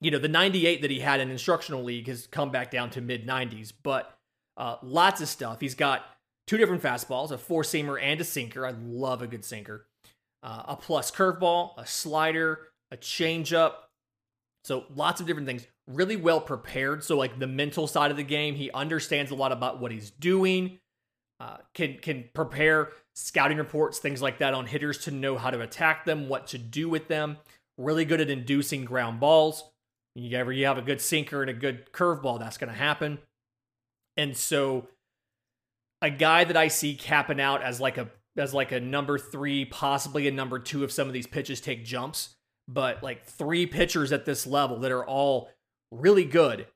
you 0.00 0.10
know, 0.10 0.18
the 0.18 0.28
98 0.28 0.82
that 0.82 0.90
he 0.90 1.00
had 1.00 1.20
in 1.20 1.30
instructional 1.30 1.82
league 1.82 2.08
has 2.08 2.26
come 2.26 2.50
back 2.50 2.70
down 2.70 2.90
to 2.90 3.00
mid 3.00 3.26
90s, 3.26 3.72
but 3.82 4.16
uh, 4.56 4.76
lots 4.82 5.20
of 5.20 5.28
stuff. 5.28 5.60
He's 5.60 5.74
got 5.74 6.04
two 6.46 6.56
different 6.56 6.82
fastballs, 6.82 7.30
a 7.30 7.38
four 7.38 7.62
seamer 7.62 8.00
and 8.02 8.20
a 8.20 8.24
sinker. 8.24 8.66
I 8.66 8.74
love 8.82 9.22
a 9.22 9.26
good 9.26 9.44
sinker. 9.44 9.86
Uh, 10.42 10.62
a 10.68 10.76
plus 10.76 11.10
curveball, 11.10 11.72
a 11.78 11.86
slider, 11.86 12.68
a 12.90 12.96
changeup. 12.96 13.74
So 14.64 14.84
lots 14.94 15.20
of 15.20 15.26
different 15.26 15.46
things 15.46 15.66
really 15.86 16.16
well 16.16 16.40
prepared. 16.40 17.04
So 17.04 17.16
like 17.16 17.38
the 17.38 17.46
mental 17.46 17.86
side 17.86 18.10
of 18.10 18.16
the 18.16 18.24
game, 18.24 18.54
he 18.54 18.70
understands 18.70 19.30
a 19.30 19.34
lot 19.34 19.52
about 19.52 19.80
what 19.80 19.92
he's 19.92 20.10
doing. 20.10 20.78
Uh, 21.40 21.56
can 21.74 21.98
can 21.98 22.24
prepare 22.34 22.90
scouting 23.16 23.58
reports, 23.58 23.98
things 23.98 24.22
like 24.22 24.38
that 24.38 24.54
on 24.54 24.66
hitters 24.66 24.98
to 24.98 25.10
know 25.10 25.36
how 25.36 25.50
to 25.50 25.60
attack 25.60 26.04
them, 26.04 26.28
what 26.28 26.46
to 26.48 26.58
do 26.58 26.88
with 26.88 27.08
them. 27.08 27.36
Really 27.82 28.04
good 28.04 28.20
at 28.20 28.30
inducing 28.30 28.84
ground 28.84 29.20
balls. 29.20 29.64
You 30.14 30.36
ever 30.36 30.52
you 30.52 30.66
have 30.66 30.78
a 30.78 30.82
good 30.82 31.00
sinker 31.00 31.40
and 31.40 31.50
a 31.50 31.54
good 31.54 31.90
curveball, 31.92 32.38
that's 32.38 32.58
going 32.58 32.70
to 32.70 32.78
happen. 32.78 33.18
And 34.16 34.36
so, 34.36 34.88
a 36.02 36.10
guy 36.10 36.44
that 36.44 36.56
I 36.56 36.68
see 36.68 36.94
capping 36.94 37.40
out 37.40 37.62
as 37.62 37.80
like 37.80 37.98
a 37.98 38.10
as 38.36 38.54
like 38.54 38.72
a 38.72 38.80
number 38.80 39.18
three, 39.18 39.64
possibly 39.64 40.28
a 40.28 40.30
number 40.30 40.58
two 40.58 40.84
if 40.84 40.92
some 40.92 41.06
of 41.06 41.12
these 41.12 41.26
pitches 41.26 41.60
take 41.60 41.84
jumps, 41.84 42.36
but 42.68 43.02
like 43.02 43.24
three 43.24 43.66
pitchers 43.66 44.12
at 44.12 44.24
this 44.24 44.46
level 44.46 44.78
that 44.80 44.92
are 44.92 45.04
all 45.04 45.50
really 45.90 46.24
good 46.24 46.66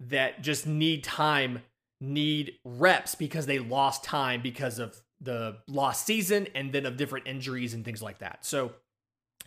that 0.00 0.42
just 0.42 0.66
need 0.66 1.04
time, 1.04 1.62
need 2.00 2.54
reps 2.64 3.14
because 3.14 3.46
they 3.46 3.58
lost 3.58 4.04
time 4.04 4.42
because 4.42 4.78
of 4.78 5.00
the 5.20 5.56
lost 5.68 6.06
season 6.06 6.48
and 6.54 6.72
then 6.72 6.86
of 6.86 6.96
different 6.96 7.26
injuries 7.26 7.74
and 7.74 7.84
things 7.84 8.02
like 8.02 8.18
that. 8.18 8.44
So 8.44 8.72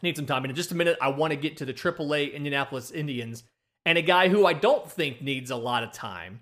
need 0.03 0.15
some 0.15 0.25
time. 0.25 0.43
And 0.43 0.51
in 0.51 0.55
just 0.55 0.71
a 0.71 0.75
minute, 0.75 0.97
I 1.01 1.09
want 1.09 1.31
to 1.31 1.37
get 1.37 1.57
to 1.57 1.65
the 1.65 1.73
AAA 1.73 2.33
Indianapolis 2.33 2.91
Indians 2.91 3.43
and 3.85 3.97
a 3.97 4.01
guy 4.01 4.29
who 4.29 4.45
I 4.45 4.53
don't 4.53 4.89
think 4.89 5.21
needs 5.21 5.51
a 5.51 5.55
lot 5.55 5.83
of 5.83 5.91
time. 5.91 6.41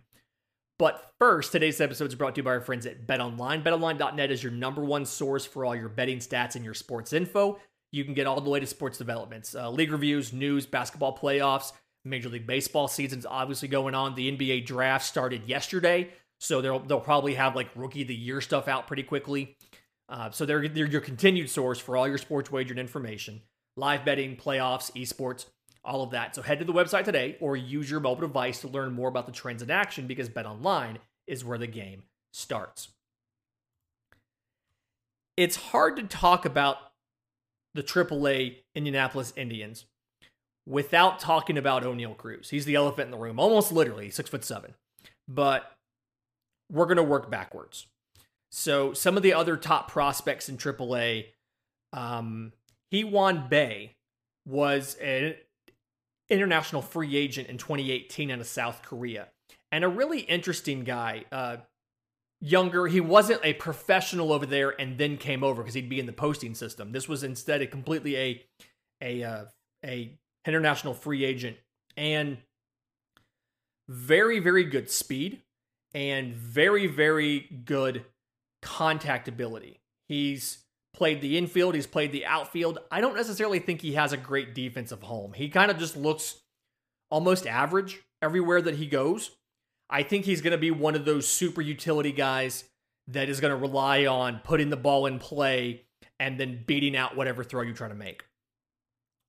But 0.80 1.12
first, 1.20 1.52
today's 1.52 1.80
episode 1.80 2.08
is 2.08 2.16
brought 2.16 2.36
to 2.36 2.40
you 2.40 2.44
by 2.44 2.52
our 2.52 2.62
friends 2.62 2.86
at 2.86 3.06
BetOnline. 3.06 3.64
BetOnline.net 3.64 4.32
is 4.32 4.42
your 4.42 4.52
number 4.52 4.84
one 4.84 5.06
source 5.06 5.46
for 5.46 5.66
all 5.66 5.76
your 5.76 5.90
betting 5.90 6.18
stats 6.18 6.56
and 6.56 6.66
your 6.66 6.74
sports 6.74 7.14
info. 7.14 7.60
You 7.92 8.04
can 8.04 8.16
get 8.16 8.26
all 8.26 8.42
the 8.42 8.50
latest 8.50 8.72
sports 8.72 8.98
developments, 8.98 9.54
uh, 9.54 9.70
league 9.70 9.92
reviews, 9.92 10.34
news, 10.34 10.66
basketball 10.66 11.16
playoffs, 11.16 11.74
Major 12.04 12.30
League 12.30 12.48
Baseball 12.48 12.88
season's 12.88 13.26
obviously 13.26 13.68
going 13.68 13.96
on. 13.96 14.16
The 14.16 14.36
NBA 14.36 14.66
draft 14.66 15.06
started 15.06 15.48
yesterday, 15.48 16.10
so 16.40 16.60
they'll 16.60 16.80
they'll 16.80 17.00
probably 17.00 17.36
have 17.36 17.56
like 17.56 17.70
rookie 17.76 18.02
of 18.02 18.08
the 18.08 18.16
year 18.16 18.42
stuff 18.42 18.68
out 18.68 18.88
pretty 18.88 19.04
quickly. 19.04 19.56
Uh, 20.10 20.30
so 20.32 20.46
they're, 20.46 20.68
they're 20.68 20.86
your 20.86 21.02
continued 21.02 21.50
source 21.50 21.80
for 21.80 21.98
all 21.98 22.08
your 22.08 22.18
sports 22.18 22.52
wagering 22.52 22.80
information, 22.80 23.42
live 23.78 24.06
betting, 24.06 24.36
playoffs, 24.36 24.92
esports, 24.92 25.46
all 25.84 26.04
of 26.04 26.12
that. 26.12 26.36
So 26.36 26.42
head 26.42 26.60
to 26.60 26.66
the 26.66 26.74
website 26.74 27.06
today 27.06 27.38
or 27.40 27.56
use 27.58 27.90
your 27.90 28.00
mobile 28.00 28.28
device 28.28 28.62
to 28.62 28.68
learn 28.68 28.94
more 28.94 29.10
about 29.10 29.26
the 29.26 29.32
trends 29.32 29.62
in 29.62 29.72
action 29.72 30.08
because 30.08 30.30
Bet 30.30 30.46
Online 30.46 31.00
is 31.28 31.44
where 31.44 31.58
the 31.58 31.68
game 31.68 32.04
starts. 32.32 32.90
It's 35.36 35.56
hard 35.56 35.96
to 35.98 36.04
talk 36.04 36.46
about 36.46 36.78
the 37.74 37.84
AAA 37.84 38.58
Indianapolis 38.76 39.34
Indians 39.36 39.86
without 40.68 41.20
talking 41.20 41.58
about 41.58 41.84
Oneil 41.84 42.16
Cruz. 42.16 42.50
He's 42.50 42.66
the 42.66 42.76
elephant 42.76 43.08
in 43.08 43.12
the 43.12 43.18
room, 43.18 43.40
almost 43.40 43.72
literally, 43.72 44.10
six 44.10 44.30
foot 44.30 44.46
seven. 44.46 44.76
But 45.28 45.72
we're 46.72 46.86
going 46.86 46.98
to 46.98 47.04
work 47.04 47.30
backwards. 47.30 47.88
So 48.56 48.94
some 48.94 49.18
of 49.18 49.24
the 49.24 49.34
other 49.34 49.58
top 49.58 49.90
prospects 49.90 50.48
in 50.48 50.58
AAA, 50.58 51.26
um, 51.92 52.54
Ji-hwan 52.92 53.48
Bae 53.50 53.96
was 54.46 54.94
an 55.02 55.34
international 56.30 56.84
free 56.84 57.18
agent 57.18 57.48
in 57.50 57.58
2018 57.58 58.30
out 58.30 58.40
of 58.40 58.46
South 58.46 58.84
Korea, 58.84 59.30
and 59.72 59.84
a 59.84 59.88
really 59.88 60.20
interesting 60.20 60.84
guy. 60.84 61.26
Uh, 61.32 61.58
younger, 62.42 62.86
he 62.86 63.02
wasn't 63.02 63.42
a 63.44 63.54
professional 63.54 64.32
over 64.32 64.46
there 64.46 64.80
and 64.80 65.00
then 65.00 65.18
came 65.18 65.44
over 65.44 65.64
because 65.64 65.74
he'd 65.74 65.90
be 65.90 66.00
in 66.00 66.06
the 66.06 66.14
posting 66.14 66.54
system. 66.54 66.92
This 66.92 67.10
was 67.10 67.24
instead 67.24 67.64
a 67.64 67.66
completely 67.66 68.16
a 68.16 68.46
a 69.02 69.24
uh, 69.24 69.46
a 69.84 70.16
international 70.46 70.94
free 70.94 71.26
agent 71.26 71.58
and 71.98 72.38
very 73.90 74.38
very 74.38 74.64
good 74.64 74.92
speed 74.92 75.42
and 75.96 76.36
very 76.36 76.86
very 76.86 77.40
good 77.66 78.06
contact 78.64 79.28
ability. 79.28 79.80
He's 80.08 80.60
played 80.94 81.22
the 81.22 81.38
infield, 81.38 81.76
he's 81.76 81.88
played 81.88 82.12
the 82.12 82.26
outfield. 82.26 82.80
I 82.92 83.02
don't 83.02 83.16
necessarily 83.16 83.60
think 83.60 83.82
he 83.82 83.94
has 83.94 84.14
a 84.14 84.18
great 84.18 84.56
defensive 84.56 85.04
home. 85.04 85.34
He 85.34 85.50
kind 85.50 85.70
of 85.70 85.78
just 85.78 85.96
looks 85.98 86.42
almost 87.10 87.46
average 87.46 88.02
everywhere 88.22 88.62
that 88.62 88.76
he 88.76 88.88
goes. 88.88 89.32
I 89.90 90.04
think 90.04 90.26
he's 90.26 90.42
going 90.42 90.52
to 90.52 90.58
be 90.58 90.72
one 90.72 90.96
of 90.96 91.06
those 91.06 91.28
super 91.28 91.62
utility 91.62 92.12
guys 92.12 92.64
that 93.08 93.30
is 93.30 93.40
going 93.40 93.52
to 93.52 93.58
rely 93.58 94.06
on 94.06 94.42
putting 94.44 94.70
the 94.70 94.78
ball 94.78 95.06
in 95.06 95.20
play 95.20 95.84
and 96.20 96.40
then 96.40 96.64
beating 96.66 96.96
out 96.96 97.16
whatever 97.16 97.44
throw 97.44 97.62
you're 97.62 97.74
trying 97.74 97.92
to 97.92 97.96
make. 97.96 98.24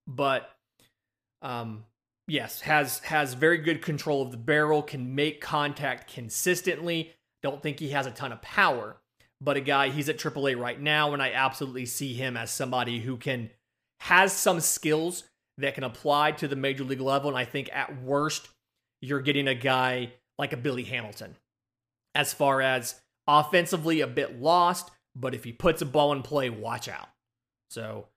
But 0.07 0.51
um, 1.43 1.85
yes, 2.29 2.61
has 2.63 3.01
has 3.01 3.35
very 3.35 3.59
good 3.59 3.83
control 3.83 4.23
of 4.23 4.31
the 4.31 4.37
barrel, 4.37 4.83
can 4.83 5.15
make 5.15 5.41
contact 5.41 6.13
consistently. 6.13 7.13
Don't 7.43 7.63
think 7.63 7.79
he 7.79 7.91
has 7.91 8.07
a 8.07 8.11
ton 8.11 8.33
of 8.33 8.41
power, 8.41 8.97
but 9.45 9.57
a 9.57 9.61
guy 9.61 9.91
he's 9.91 10.09
at 10.09 10.19
AAA 10.19 10.59
right 10.59 10.81
now, 10.81 11.13
and 11.13 11.23
I 11.23 11.33
absolutely 11.33 11.87
see 11.87 12.15
him 12.15 12.37
as 12.37 12.51
somebody 12.51 13.01
who 13.01 13.17
can 13.17 13.51
has 14.01 14.33
some 14.33 14.61
skills 14.61 15.25
that 15.59 15.75
can 15.75 15.85
apply 15.85 16.33
to 16.33 16.49
the 16.49 16.57
major 16.57 16.85
league 16.85 17.01
level. 17.01 17.29
And 17.29 17.39
I 17.39 17.45
think 17.45 17.71
at 17.73 18.03
worst, 18.03 18.49
you're 19.01 19.21
getting 19.21 19.47
a 19.47 19.55
guy 19.55 20.13
like 20.39 20.53
a 20.53 20.57
Billy 20.57 20.83
Hamilton, 20.83 21.37
as 22.15 22.33
far 22.33 22.61
as 22.61 23.01
offensively 23.27 24.01
a 24.01 24.07
bit 24.07 24.41
lost, 24.41 24.91
but 25.15 25.35
if 25.35 25.45
he 25.45 25.53
puts 25.53 25.81
a 25.83 25.87
ball 25.87 26.13
in 26.13 26.23
play, 26.23 26.51
watch 26.51 26.89
out. 26.89 27.09
So 27.71 28.09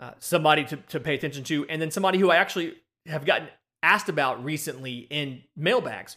uh, 0.00 0.12
somebody 0.18 0.64
to, 0.64 0.76
to 0.76 1.00
pay 1.00 1.14
attention 1.14 1.44
to, 1.44 1.66
and 1.68 1.82
then 1.82 1.90
somebody 1.90 2.18
who 2.18 2.30
I 2.30 2.36
actually 2.36 2.74
have 3.06 3.24
gotten 3.24 3.48
asked 3.82 4.08
about 4.08 4.42
recently 4.42 5.06
in 5.10 5.42
mailbags, 5.56 6.16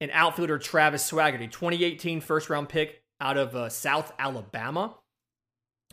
an 0.00 0.10
outfielder 0.12 0.58
Travis 0.58 1.10
Swaggerty, 1.10 1.50
2018 1.50 2.20
first 2.20 2.50
round 2.50 2.68
pick 2.68 3.02
out 3.20 3.36
of 3.36 3.54
uh, 3.54 3.68
South 3.68 4.12
Alabama, 4.18 4.94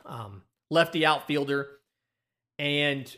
um, 0.06 0.44
lefty 0.70 1.06
outfielder, 1.06 1.70
and 2.60 3.16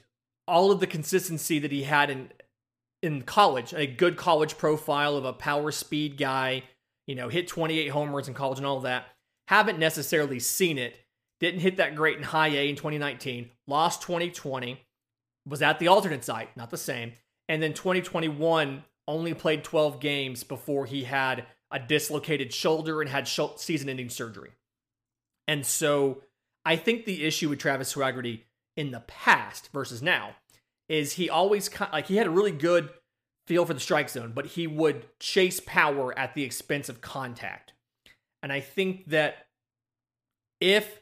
all 0.47 0.71
of 0.71 0.79
the 0.79 0.87
consistency 0.87 1.59
that 1.59 1.71
he 1.71 1.83
had 1.83 2.09
in 2.09 2.29
in 3.03 3.21
college, 3.21 3.73
a 3.73 3.85
good 3.85 4.17
college 4.17 4.57
profile 4.57 5.15
of 5.15 5.23
a 5.23 5.33
power 5.33 5.71
speed 5.71 6.17
guy, 6.17 6.63
you 7.05 7.13
know, 7.13 7.29
hit 7.29 7.47
28 7.47 7.89
homers 7.89 8.27
in 8.27 8.33
college 8.33 8.57
and 8.57 8.65
all 8.65 8.79
that. 8.79 9.05
Haven't 9.47 9.77
necessarily 9.77 10.39
seen 10.39 10.77
it 10.77 10.95
didn't 11.39 11.59
hit 11.59 11.77
that 11.77 11.95
great 11.95 12.17
in 12.17 12.23
high 12.23 12.49
A 12.49 12.69
in 12.69 12.75
2019. 12.75 13.51
Lost 13.67 14.01
2020. 14.01 14.81
Was 15.47 15.61
at 15.61 15.79
the 15.79 15.87
alternate 15.87 16.25
site, 16.25 16.55
not 16.57 16.71
the 16.71 16.77
same. 16.77 17.13
And 17.47 17.63
then 17.63 17.73
2021 17.73 18.83
only 19.07 19.33
played 19.33 19.63
12 19.63 19.99
games 20.01 20.43
before 20.43 20.85
he 20.85 21.05
had 21.05 21.45
a 21.71 21.79
dislocated 21.79 22.53
shoulder 22.53 23.01
and 23.01 23.09
had 23.09 23.27
season 23.27 23.89
ending 23.89 24.09
surgery. 24.09 24.51
And 25.47 25.65
so 25.65 26.23
I 26.65 26.75
think 26.75 27.05
the 27.05 27.25
issue 27.25 27.49
with 27.49 27.59
Travis 27.59 27.93
Swaggerty 27.93 28.43
in 28.75 28.91
the 28.91 29.01
past 29.01 29.69
versus 29.73 30.01
now 30.01 30.35
is 30.89 31.13
he 31.13 31.29
always 31.29 31.69
like 31.91 32.07
he 32.07 32.17
had 32.17 32.27
a 32.27 32.31
really 32.31 32.51
good 32.51 32.89
feel 33.47 33.65
for 33.65 33.73
the 33.73 33.79
strike 33.79 34.09
zone, 34.09 34.33
but 34.35 34.45
he 34.45 34.67
would 34.67 35.05
chase 35.19 35.59
power 35.59 36.17
at 36.17 36.35
the 36.35 36.43
expense 36.43 36.89
of 36.89 37.01
contact. 37.01 37.73
And 38.43 38.51
I 38.51 38.59
think 38.59 39.07
that 39.07 39.47
if 40.59 41.01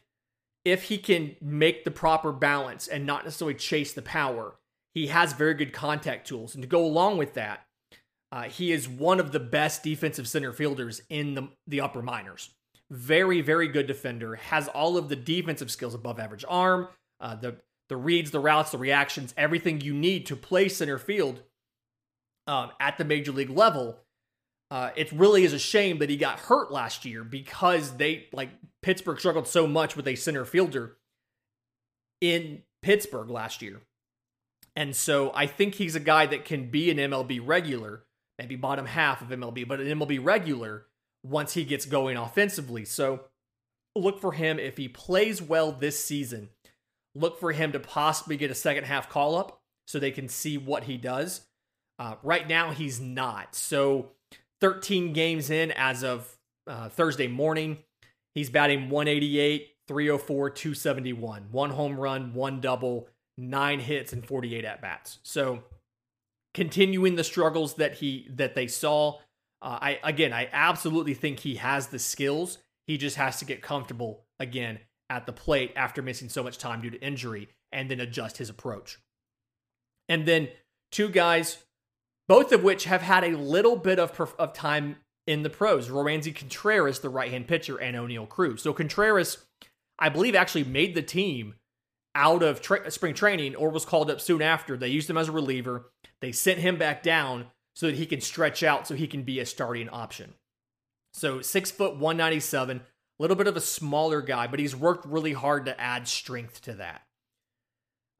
if 0.64 0.84
he 0.84 0.98
can 0.98 1.36
make 1.40 1.84
the 1.84 1.90
proper 1.90 2.32
balance 2.32 2.88
and 2.88 3.06
not 3.06 3.24
necessarily 3.24 3.54
chase 3.54 3.92
the 3.92 4.02
power, 4.02 4.56
he 4.94 5.08
has 5.08 5.32
very 5.32 5.54
good 5.54 5.72
contact 5.72 6.26
tools. 6.26 6.54
And 6.54 6.62
to 6.62 6.68
go 6.68 6.84
along 6.84 7.18
with 7.18 7.34
that, 7.34 7.65
uh, 8.32 8.44
he 8.44 8.72
is 8.72 8.88
one 8.88 9.20
of 9.20 9.32
the 9.32 9.40
best 9.40 9.82
defensive 9.82 10.28
center 10.28 10.52
fielders 10.52 11.00
in 11.08 11.34
the, 11.34 11.48
the 11.66 11.80
upper 11.80 12.02
minors. 12.02 12.50
Very, 12.90 13.40
very 13.40 13.68
good 13.68 13.86
defender. 13.86 14.36
Has 14.36 14.68
all 14.68 14.96
of 14.96 15.08
the 15.08 15.16
defensive 15.16 15.70
skills 15.70 15.94
above 15.94 16.20
average 16.20 16.44
arm, 16.48 16.88
uh, 17.20 17.34
the 17.34 17.56
the 17.88 17.96
reads, 17.96 18.32
the 18.32 18.40
routes, 18.40 18.72
the 18.72 18.78
reactions, 18.78 19.32
everything 19.36 19.80
you 19.80 19.94
need 19.94 20.26
to 20.26 20.34
play 20.36 20.68
center 20.68 20.98
field 20.98 21.42
um, 22.46 22.70
at 22.80 22.98
the 22.98 23.04
major 23.04 23.32
league 23.32 23.50
level. 23.50 23.98
Uh, 24.70 24.90
it 24.96 25.12
really 25.12 25.44
is 25.44 25.52
a 25.52 25.58
shame 25.58 25.98
that 25.98 26.10
he 26.10 26.16
got 26.16 26.40
hurt 26.40 26.72
last 26.72 27.04
year 27.04 27.22
because 27.22 27.96
they 27.96 28.26
like 28.32 28.50
Pittsburgh 28.82 29.18
struggled 29.18 29.46
so 29.46 29.66
much 29.66 29.96
with 29.96 30.08
a 30.08 30.16
center 30.16 30.44
fielder 30.44 30.96
in 32.20 32.62
Pittsburgh 32.82 33.30
last 33.30 33.62
year. 33.62 33.82
And 34.74 34.94
so 34.94 35.30
I 35.34 35.46
think 35.46 35.76
he's 35.76 35.94
a 35.94 36.00
guy 36.00 36.26
that 36.26 36.44
can 36.44 36.70
be 36.70 36.90
an 36.90 36.98
MLB 36.98 37.40
regular, 37.42 38.02
maybe 38.38 38.56
bottom 38.56 38.86
half 38.86 39.22
of 39.22 39.28
MLB, 39.28 39.66
but 39.66 39.80
an 39.80 39.86
MLB 39.98 40.22
regular 40.22 40.86
once 41.24 41.54
he 41.54 41.64
gets 41.64 41.86
going 41.86 42.16
offensively. 42.16 42.84
So 42.84 43.24
look 43.94 44.20
for 44.20 44.32
him 44.32 44.58
if 44.58 44.76
he 44.76 44.88
plays 44.88 45.42
well 45.42 45.72
this 45.72 46.02
season. 46.02 46.50
Look 47.14 47.40
for 47.40 47.52
him 47.52 47.72
to 47.72 47.80
possibly 47.80 48.36
get 48.36 48.50
a 48.50 48.54
second 48.54 48.84
half 48.84 49.08
call 49.08 49.36
up 49.36 49.60
so 49.86 49.98
they 49.98 50.10
can 50.10 50.28
see 50.28 50.58
what 50.58 50.84
he 50.84 50.96
does. 50.96 51.46
Uh, 51.98 52.16
right 52.22 52.46
now, 52.46 52.72
he's 52.72 53.00
not. 53.00 53.54
So 53.54 54.10
13 54.60 55.12
games 55.12 55.50
in 55.50 55.72
as 55.72 56.04
of 56.04 56.36
uh, 56.66 56.88
Thursday 56.88 57.26
morning. 57.28 57.78
He's 58.34 58.50
batting 58.50 58.90
188, 58.90 59.76
304, 59.88 60.50
271. 60.50 61.46
One 61.50 61.70
home 61.70 61.98
run, 61.98 62.34
one 62.34 62.60
double, 62.60 63.08
nine 63.38 63.80
hits, 63.80 64.12
and 64.12 64.26
48 64.26 64.64
at 64.64 64.82
bats. 64.82 65.18
So 65.22 65.62
continuing 66.56 67.16
the 67.16 67.22
struggles 67.22 67.74
that 67.74 67.94
he 67.94 68.26
that 68.30 68.54
they 68.54 68.66
saw. 68.66 69.18
Uh, 69.60 69.78
I 69.80 70.00
again, 70.02 70.32
I 70.32 70.48
absolutely 70.52 71.14
think 71.14 71.40
he 71.40 71.56
has 71.56 71.88
the 71.88 71.98
skills. 71.98 72.58
He 72.86 72.96
just 72.96 73.16
has 73.16 73.38
to 73.38 73.44
get 73.44 73.62
comfortable 73.62 74.24
again 74.40 74.80
at 75.10 75.26
the 75.26 75.32
plate 75.32 75.72
after 75.76 76.02
missing 76.02 76.28
so 76.28 76.42
much 76.42 76.58
time 76.58 76.80
due 76.80 76.90
to 76.90 77.00
injury, 77.00 77.48
and 77.70 77.90
then 77.90 78.00
adjust 78.00 78.38
his 78.38 78.48
approach. 78.48 78.98
And 80.08 80.26
then 80.26 80.48
two 80.90 81.10
guys 81.10 81.58
both 82.28 82.52
of 82.52 82.64
which 82.64 82.84
have 82.84 83.02
had 83.02 83.24
a 83.24 83.36
little 83.36 83.76
bit 83.76 83.98
of, 83.98 84.34
of 84.38 84.52
time 84.52 84.96
in 85.26 85.42
the 85.42 85.50
pros. 85.50 85.88
Roansy 85.88 86.34
Contreras, 86.34 87.00
the 87.00 87.08
right 87.08 87.30
hand 87.30 87.46
pitcher, 87.46 87.76
and 87.76 87.96
Oneil 87.96 88.28
Cruz. 88.28 88.62
So 88.62 88.72
Contreras, 88.72 89.38
I 89.98 90.08
believe, 90.08 90.34
actually 90.34 90.64
made 90.64 90.94
the 90.94 91.02
team 91.02 91.54
out 92.14 92.42
of 92.42 92.60
tra- 92.60 92.90
spring 92.90 93.14
training 93.14 93.54
or 93.54 93.70
was 93.70 93.84
called 93.84 94.10
up 94.10 94.20
soon 94.20 94.42
after. 94.42 94.76
They 94.76 94.88
used 94.88 95.08
him 95.08 95.18
as 95.18 95.28
a 95.28 95.32
reliever. 95.32 95.90
They 96.20 96.32
sent 96.32 96.60
him 96.60 96.76
back 96.76 97.02
down 97.02 97.46
so 97.74 97.86
that 97.86 97.96
he 97.96 98.06
can 98.06 98.20
stretch 98.20 98.62
out 98.62 98.86
so 98.86 98.94
he 98.94 99.06
can 99.06 99.22
be 99.22 99.38
a 99.38 99.46
starting 99.46 99.88
option. 99.88 100.34
So 101.12 101.40
six 101.42 101.70
foot 101.70 101.92
197, 101.92 102.78
a 102.78 102.82
little 103.22 103.36
bit 103.36 103.46
of 103.46 103.56
a 103.56 103.60
smaller 103.60 104.22
guy, 104.22 104.46
but 104.46 104.60
he's 104.60 104.76
worked 104.76 105.06
really 105.06 105.32
hard 105.32 105.66
to 105.66 105.80
add 105.80 106.08
strength 106.08 106.62
to 106.62 106.74
that. 106.74 107.02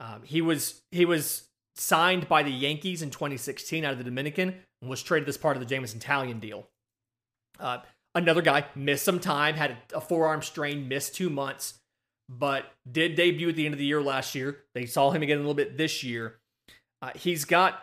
Um, 0.00 0.22
he 0.24 0.42
was 0.42 0.82
he 0.90 1.04
was 1.04 1.48
signed 1.76 2.28
by 2.28 2.42
the 2.42 2.50
Yankees 2.50 3.02
in 3.02 3.10
2016 3.10 3.84
out 3.84 3.92
of 3.92 3.98
the 3.98 4.04
Dominican 4.04 4.54
and 4.80 4.90
was 4.90 5.02
traded 5.02 5.28
as 5.28 5.36
part 5.36 5.56
of 5.56 5.60
the 5.60 5.66
Jameson 5.66 6.00
Taillon 6.00 6.40
deal. 6.40 6.68
Uh, 7.58 7.78
another 8.14 8.42
guy 8.42 8.66
missed 8.74 9.04
some 9.04 9.20
time, 9.20 9.54
had 9.54 9.76
a 9.94 10.00
forearm 10.00 10.42
strain, 10.42 10.88
missed 10.88 11.14
two 11.14 11.30
months, 11.30 11.74
but 12.28 12.66
did 12.90 13.14
debut 13.14 13.48
at 13.48 13.56
the 13.56 13.66
end 13.66 13.74
of 13.74 13.78
the 13.78 13.86
year 13.86 14.02
last 14.02 14.34
year. 14.34 14.64
They 14.74 14.86
saw 14.86 15.10
him 15.10 15.22
again 15.22 15.36
a 15.36 15.40
little 15.40 15.54
bit 15.54 15.76
this 15.76 16.02
year. 16.02 16.38
Uh, 17.02 17.10
he's 17.14 17.44
got 17.44 17.82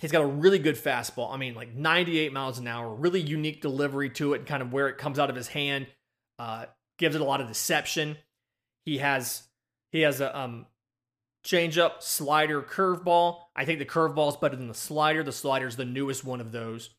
He's 0.00 0.10
got 0.10 0.22
a 0.22 0.26
really 0.26 0.58
good 0.58 0.74
fastball. 0.76 1.32
I 1.32 1.36
mean, 1.36 1.54
like 1.54 1.72
98 1.72 2.32
miles 2.32 2.58
an 2.58 2.66
hour, 2.66 2.92
really 2.92 3.20
unique 3.20 3.62
delivery 3.62 4.10
to 4.10 4.34
it, 4.34 4.38
and 4.38 4.46
kind 4.46 4.60
of 4.60 4.72
where 4.72 4.88
it 4.88 4.98
comes 4.98 5.18
out 5.18 5.30
of 5.30 5.36
his 5.36 5.48
hand 5.48 5.86
uh, 6.38 6.66
gives 6.98 7.14
it 7.14 7.20
a 7.20 7.24
lot 7.24 7.40
of 7.40 7.46
deception. 7.46 8.16
He 8.84 8.98
has 8.98 9.44
he 9.92 10.00
has 10.00 10.20
a 10.20 10.36
um, 10.36 10.66
changeup, 11.46 12.02
slider, 12.02 12.60
curveball. 12.60 13.38
I 13.54 13.64
think 13.64 13.78
the 13.78 13.84
curveball 13.84 14.30
is 14.30 14.36
better 14.36 14.56
than 14.56 14.66
the 14.66 14.74
slider. 14.74 15.22
The 15.22 15.32
slider 15.32 15.68
is 15.68 15.76
the 15.76 15.84
newest 15.84 16.24
one 16.24 16.40
of 16.40 16.50
those, 16.50 16.90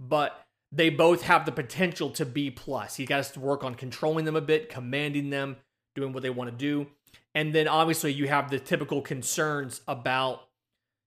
but 0.00 0.44
they 0.72 0.90
both 0.90 1.22
have 1.22 1.46
the 1.46 1.52
potential 1.52 2.10
to 2.10 2.26
be 2.26 2.50
plus. 2.50 2.96
He 2.96 3.06
got 3.06 3.24
to 3.24 3.40
work 3.40 3.62
on 3.62 3.76
controlling 3.76 4.24
them 4.24 4.36
a 4.36 4.40
bit, 4.40 4.68
commanding 4.68 5.30
them, 5.30 5.56
doing 5.94 6.12
what 6.12 6.24
they 6.24 6.30
want 6.30 6.50
to 6.50 6.56
do, 6.56 6.88
and 7.34 7.54
then 7.54 7.68
obviously 7.68 8.12
you 8.12 8.28
have 8.28 8.50
the 8.50 8.58
typical 8.58 9.00
concerns 9.02 9.80
about 9.86 10.42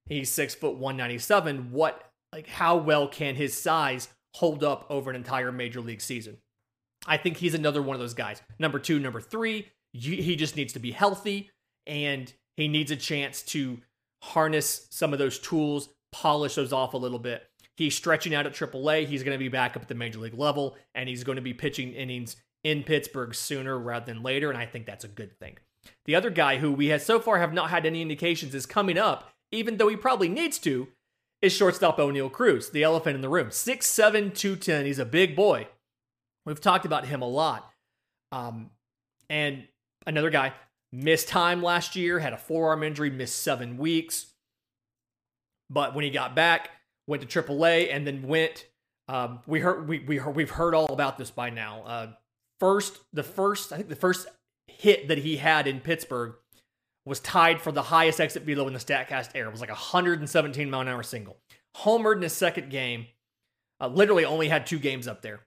He's 0.05 0.31
six 0.31 0.53
foot 0.53 0.77
one 0.77 0.97
ninety 0.97 1.17
seven. 1.17 1.71
What 1.71 2.01
like 2.33 2.47
how 2.47 2.77
well 2.77 3.07
can 3.07 3.35
his 3.35 3.57
size 3.57 4.09
hold 4.35 4.63
up 4.63 4.85
over 4.89 5.09
an 5.09 5.15
entire 5.15 5.51
major 5.51 5.81
league 5.81 6.01
season? 6.01 6.37
I 7.07 7.17
think 7.17 7.37
he's 7.37 7.53
another 7.53 7.81
one 7.81 7.95
of 7.95 8.01
those 8.01 8.13
guys. 8.13 8.41
Number 8.59 8.79
two, 8.79 8.99
number 8.99 9.21
three, 9.21 9.67
he 9.91 10.35
just 10.35 10.55
needs 10.55 10.73
to 10.73 10.79
be 10.79 10.91
healthy 10.91 11.51
and 11.85 12.33
he 12.55 12.67
needs 12.67 12.91
a 12.91 12.95
chance 12.95 13.41
to 13.43 13.79
harness 14.21 14.87
some 14.89 15.13
of 15.13 15.19
those 15.19 15.39
tools, 15.39 15.89
polish 16.11 16.55
those 16.55 16.73
off 16.73 16.93
a 16.93 16.97
little 16.97 17.19
bit. 17.19 17.43
He's 17.75 17.95
stretching 17.95 18.33
out 18.35 18.45
at 18.45 18.53
AAA. 18.53 19.05
He's 19.05 19.23
going 19.23 19.35
to 19.35 19.43
be 19.43 19.49
back 19.49 19.75
up 19.75 19.81
at 19.81 19.87
the 19.87 19.95
major 19.95 20.19
league 20.19 20.37
level, 20.37 20.77
and 20.93 21.09
he's 21.09 21.23
going 21.23 21.35
to 21.37 21.41
be 21.41 21.53
pitching 21.53 21.91
innings 21.93 22.35
in 22.63 22.83
Pittsburgh 22.83 23.33
sooner 23.33 23.77
rather 23.77 24.05
than 24.05 24.23
later, 24.23 24.49
and 24.49 24.57
I 24.57 24.65
think 24.65 24.85
that's 24.85 25.03
a 25.03 25.09
good 25.09 25.37
thing. 25.39 25.57
The 26.05 26.15
other 26.15 26.29
guy 26.29 26.57
who 26.57 26.71
we 26.71 26.87
have 26.87 27.01
so 27.01 27.19
far 27.19 27.39
have 27.39 27.53
not 27.53 27.69
had 27.69 27.85
any 27.85 28.01
indications 28.01 28.53
is 28.55 28.65
coming 28.65 28.97
up 28.97 29.33
even 29.53 29.77
though 29.77 29.87
he 29.87 29.95
probably 29.95 30.27
needs 30.27 30.57
to, 30.59 30.87
is 31.41 31.53
shortstop 31.53 31.97
Oneil 31.97 32.31
Cruz, 32.31 32.71
the 32.71 32.83
elephant 32.83 33.15
in 33.15 33.21
the 33.21 33.29
room. 33.29 33.49
6'7, 33.49 34.33
210. 34.33 34.85
He's 34.85 34.99
a 34.99 35.05
big 35.05 35.35
boy. 35.35 35.67
We've 36.45 36.59
talked 36.59 36.85
about 36.85 37.05
him 37.05 37.21
a 37.21 37.27
lot. 37.27 37.69
Um, 38.31 38.71
and 39.29 39.67
another 40.07 40.31
guy 40.31 40.53
missed 40.91 41.27
time 41.27 41.61
last 41.61 41.95
year, 41.95 42.19
had 42.19 42.33
a 42.33 42.37
forearm 42.37 42.81
injury, 42.81 43.11
missed 43.11 43.43
seven 43.43 43.77
weeks. 43.77 44.25
But 45.69 45.93
when 45.93 46.03
he 46.03 46.09
got 46.09 46.35
back, 46.35 46.71
went 47.07 47.27
to 47.27 47.43
AAA 47.43 47.93
and 47.93 48.07
then 48.07 48.23
went. 48.23 48.65
Um, 49.07 49.41
we 49.45 49.59
heard 49.59 49.87
we 49.87 49.99
we 49.99 50.17
heard, 50.17 50.35
we've 50.35 50.49
heard 50.49 50.73
all 50.73 50.93
about 50.93 51.17
this 51.17 51.29
by 51.29 51.49
now. 51.49 51.83
Uh, 51.83 52.07
first, 52.59 52.99
the 53.11 53.23
first 53.23 53.73
I 53.73 53.77
think 53.77 53.89
the 53.89 53.95
first 53.95 54.27
hit 54.67 55.07
that 55.07 55.19
he 55.19 55.37
had 55.37 55.67
in 55.67 55.79
Pittsburgh 55.79 56.35
was 57.05 57.19
tied 57.19 57.61
for 57.61 57.71
the 57.71 57.83
highest 57.83 58.21
exit 58.21 58.43
velo 58.43 58.67
in 58.67 58.73
the 58.73 58.79
StatCast 58.79 59.31
era. 59.35 59.49
It 59.49 59.51
was 59.51 59.61
like 59.61 59.69
a 59.69 59.73
117 59.73 60.69
mile 60.69 60.81
an 60.81 60.87
hour 60.87 61.03
single. 61.03 61.37
Homered 61.77 62.17
in 62.17 62.21
his 62.21 62.33
second 62.33 62.69
game. 62.69 63.07
Uh, 63.81 63.87
literally 63.87 64.23
only 64.23 64.47
had 64.47 64.65
two 64.65 64.79
games 64.79 65.07
up 65.07 65.21
there. 65.21 65.41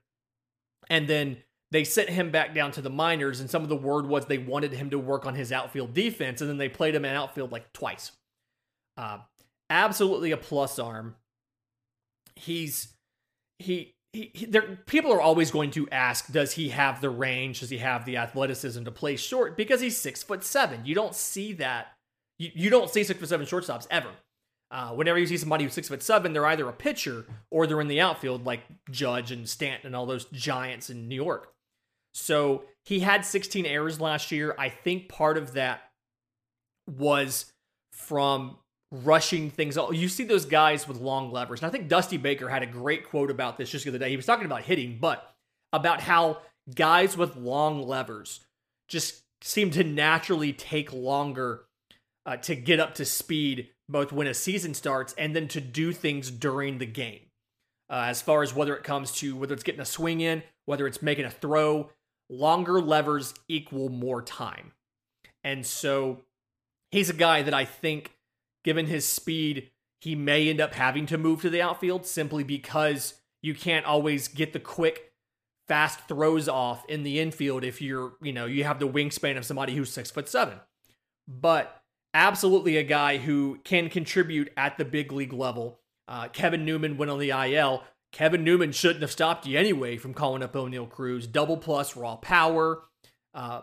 And 0.90 1.08
then 1.08 1.38
they 1.70 1.84
sent 1.84 2.10
him 2.10 2.30
back 2.30 2.54
down 2.54 2.72
to 2.72 2.82
the 2.82 2.90
minors, 2.90 3.40
and 3.40 3.50
some 3.50 3.62
of 3.62 3.68
the 3.68 3.76
word 3.76 4.06
was 4.06 4.26
they 4.26 4.38
wanted 4.38 4.72
him 4.72 4.90
to 4.90 4.98
work 4.98 5.26
on 5.26 5.34
his 5.34 5.50
outfield 5.50 5.94
defense, 5.94 6.40
and 6.40 6.48
then 6.48 6.58
they 6.58 6.68
played 6.68 6.94
him 6.94 7.04
in 7.04 7.14
outfield 7.14 7.50
like 7.50 7.72
twice. 7.72 8.12
Uh, 8.96 9.18
absolutely 9.70 10.30
a 10.30 10.36
plus 10.36 10.78
arm. 10.78 11.16
He's 12.36 12.94
he 13.58 13.95
he, 14.16 14.30
he, 14.32 14.46
there, 14.46 14.78
people 14.86 15.12
are 15.12 15.20
always 15.20 15.50
going 15.50 15.70
to 15.72 15.86
ask, 15.90 16.32
does 16.32 16.52
he 16.52 16.70
have 16.70 17.02
the 17.02 17.10
range? 17.10 17.60
Does 17.60 17.68
he 17.68 17.76
have 17.78 18.06
the 18.06 18.16
athleticism 18.16 18.82
to 18.84 18.90
play 18.90 19.16
short? 19.16 19.58
Because 19.58 19.82
he's 19.82 19.96
six 19.96 20.22
foot 20.22 20.42
seven. 20.42 20.86
You 20.86 20.94
don't 20.94 21.14
see 21.14 21.52
that. 21.54 21.88
You, 22.38 22.50
you 22.54 22.70
don't 22.70 22.88
see 22.88 23.04
six 23.04 23.20
foot 23.20 23.28
seven 23.28 23.46
shortstops 23.46 23.86
ever. 23.90 24.08
Uh, 24.70 24.92
whenever 24.92 25.18
you 25.18 25.26
see 25.26 25.36
somebody 25.36 25.64
who's 25.64 25.74
six 25.74 25.88
foot 25.88 26.02
seven, 26.02 26.32
they're 26.32 26.46
either 26.46 26.66
a 26.66 26.72
pitcher 26.72 27.26
or 27.50 27.66
they're 27.66 27.80
in 27.82 27.88
the 27.88 28.00
outfield, 28.00 28.46
like 28.46 28.62
Judge 28.90 29.32
and 29.32 29.46
Stanton 29.46 29.88
and 29.88 29.96
all 29.96 30.06
those 30.06 30.24
giants 30.32 30.88
in 30.88 31.08
New 31.08 31.14
York. 31.14 31.52
So 32.14 32.64
he 32.86 33.00
had 33.00 33.26
16 33.26 33.66
errors 33.66 34.00
last 34.00 34.32
year. 34.32 34.54
I 34.58 34.70
think 34.70 35.10
part 35.10 35.36
of 35.36 35.52
that 35.52 35.90
was 36.88 37.52
from 37.92 38.56
rushing 38.90 39.50
things. 39.50 39.76
You 39.92 40.08
see 40.08 40.24
those 40.24 40.44
guys 40.44 40.86
with 40.86 40.98
long 40.98 41.32
levers. 41.32 41.60
And 41.60 41.68
I 41.68 41.72
think 41.72 41.88
Dusty 41.88 42.16
Baker 42.16 42.48
had 42.48 42.62
a 42.62 42.66
great 42.66 43.08
quote 43.08 43.30
about 43.30 43.58
this 43.58 43.70
just 43.70 43.84
the 43.84 43.90
other 43.90 43.98
day. 43.98 44.10
He 44.10 44.16
was 44.16 44.26
talking 44.26 44.46
about 44.46 44.62
hitting, 44.62 44.98
but 45.00 45.34
about 45.72 46.00
how 46.00 46.38
guys 46.74 47.16
with 47.16 47.36
long 47.36 47.82
levers 47.82 48.40
just 48.88 49.22
seem 49.42 49.70
to 49.72 49.84
naturally 49.84 50.52
take 50.52 50.92
longer 50.92 51.64
uh, 52.24 52.36
to 52.36 52.54
get 52.54 52.80
up 52.80 52.94
to 52.94 53.04
speed, 53.04 53.68
both 53.88 54.12
when 54.12 54.26
a 54.26 54.34
season 54.34 54.74
starts 54.74 55.14
and 55.14 55.34
then 55.34 55.48
to 55.48 55.60
do 55.60 55.92
things 55.92 56.30
during 56.30 56.78
the 56.78 56.86
game. 56.86 57.20
Uh, 57.88 58.06
as 58.08 58.20
far 58.20 58.42
as 58.42 58.52
whether 58.52 58.74
it 58.74 58.82
comes 58.82 59.12
to 59.12 59.36
whether 59.36 59.54
it's 59.54 59.62
getting 59.62 59.80
a 59.80 59.84
swing 59.84 60.20
in, 60.20 60.42
whether 60.64 60.88
it's 60.88 61.02
making 61.02 61.24
a 61.24 61.30
throw, 61.30 61.90
longer 62.28 62.80
levers 62.80 63.32
equal 63.48 63.88
more 63.88 64.22
time. 64.22 64.72
And 65.44 65.64
so 65.64 66.22
he's 66.90 67.10
a 67.10 67.14
guy 67.14 67.42
that 67.42 67.54
I 67.54 67.64
think 67.64 68.15
given 68.66 68.86
his 68.86 69.06
speed, 69.06 69.70
he 70.00 70.14
may 70.14 70.50
end 70.50 70.60
up 70.60 70.74
having 70.74 71.06
to 71.06 71.16
move 71.16 71.40
to 71.40 71.48
the 71.48 71.62
outfield 71.62 72.04
simply 72.04 72.44
because 72.44 73.14
you 73.40 73.54
can't 73.54 73.86
always 73.86 74.28
get 74.28 74.52
the 74.52 74.60
quick, 74.60 75.12
fast 75.68 76.00
throws 76.08 76.48
off 76.48 76.84
in 76.88 77.04
the 77.04 77.20
infield 77.20 77.64
if 77.64 77.80
you're, 77.80 78.14
you 78.20 78.32
know, 78.32 78.44
you 78.44 78.64
have 78.64 78.80
the 78.80 78.88
wingspan 78.88 79.38
of 79.38 79.46
somebody 79.46 79.74
who's 79.74 79.90
six 79.90 80.10
foot 80.10 80.28
seven. 80.28 80.58
But 81.28 81.80
absolutely 82.12 82.76
a 82.76 82.82
guy 82.82 83.18
who 83.18 83.60
can 83.62 83.88
contribute 83.88 84.52
at 84.56 84.78
the 84.78 84.84
big 84.84 85.12
league 85.12 85.32
level. 85.32 85.78
Uh, 86.08 86.28
Kevin 86.28 86.64
Newman 86.64 86.96
went 86.96 87.10
on 87.10 87.18
the 87.18 87.30
IL. 87.30 87.84
Kevin 88.10 88.42
Newman 88.42 88.72
shouldn't 88.72 89.02
have 89.02 89.12
stopped 89.12 89.46
you 89.46 89.58
anyway 89.58 89.96
from 89.96 90.14
calling 90.14 90.42
up 90.42 90.54
Oneil 90.54 90.88
Cruz. 90.88 91.26
Double 91.26 91.56
plus 91.56 91.96
raw 91.96 92.16
power, 92.16 92.82
uh, 93.32 93.62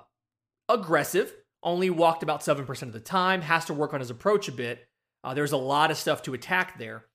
aggressive. 0.70 1.34
Only 1.62 1.90
walked 1.90 2.24
about 2.24 2.42
7% 2.42 2.82
of 2.84 2.94
the 2.94 3.00
time. 3.00 3.42
Has 3.42 3.66
to 3.66 3.74
work 3.74 3.94
on 3.94 4.00
his 4.00 4.10
approach 4.10 4.48
a 4.48 4.52
bit. 4.52 4.88
Uh, 5.24 5.34
there's 5.34 5.52
a 5.52 5.58
lot 5.58 5.92
of 5.92 5.98
stuff 5.98 6.22
to 6.24 6.34
attack 6.34 6.78
there, 6.78 7.06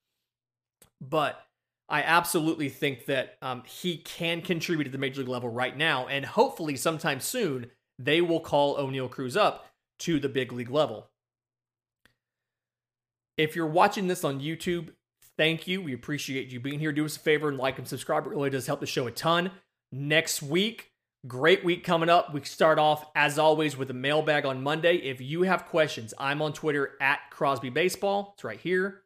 but 1.01 1.44
I 1.88 2.03
absolutely 2.03 2.68
think 2.68 3.07
that 3.07 3.37
um, 3.40 3.62
he 3.66 3.97
can 3.99 4.42
contribute 4.42 4.87
at 4.87 4.92
the 4.92 4.99
major 4.99 5.21
league 5.21 5.29
level 5.29 5.49
right 5.49 5.77
now, 5.77 6.07
and 6.07 6.25
hopefully 6.25 6.77
sometime 6.77 7.21
soon 7.21 7.71
they 7.99 8.21
will 8.21 8.40
call 8.40 8.77
Oneil 8.77 9.11
Cruz 9.11 9.37
up 9.37 9.66
to 10.01 10.21
the 10.21 10.29
big 10.29 10.53
league 10.53 10.71
level. 10.71 11.09
If 13.37 13.57
you're 13.57 13.66
watching 13.66 14.09
this 14.09 14.25
on 14.25 14.40
YouTube, 14.40 14.90
thank 15.37 15.66
you. 15.66 15.81
We 15.81 15.94
appreciate 15.94 16.49
you 16.49 16.61
being 16.61 16.81
here. 16.81 16.92
Do 16.92 17.05
us 17.05 17.16
a 17.16 17.21
favor 17.21 17.49
and 17.49 17.59
like 17.59 17.79
and 17.79 17.87
subscribe. 17.87 18.27
It 18.27 18.31
really 18.31 18.51
does 18.51 18.66
help 18.66 18.81
the 18.81 18.87
show 18.87 19.07
a 19.07 19.11
ton. 19.11 19.53
Next 19.92 20.42
week, 20.42 20.90
Great 21.26 21.64
week 21.64 21.83
coming 21.83 22.09
up. 22.09 22.33
We 22.33 22.42
start 22.44 22.78
off, 22.78 23.04
as 23.16 23.38
always, 23.38 23.76
with 23.76 23.90
a 23.90 23.94
mailbag 23.94 24.46
on 24.46 24.62
Monday. 24.62 24.96
If 24.96 25.20
you 25.20 25.42
have 25.42 25.66
questions, 25.66 26.14
I'm 26.16 26.40
on 26.40 26.52
Twitter 26.52 26.92
at 27.00 27.18
Crosby 27.31 27.70
Baseball. 27.70 28.33
It's 28.35 28.44
right 28.44 28.61
here. 28.61 29.02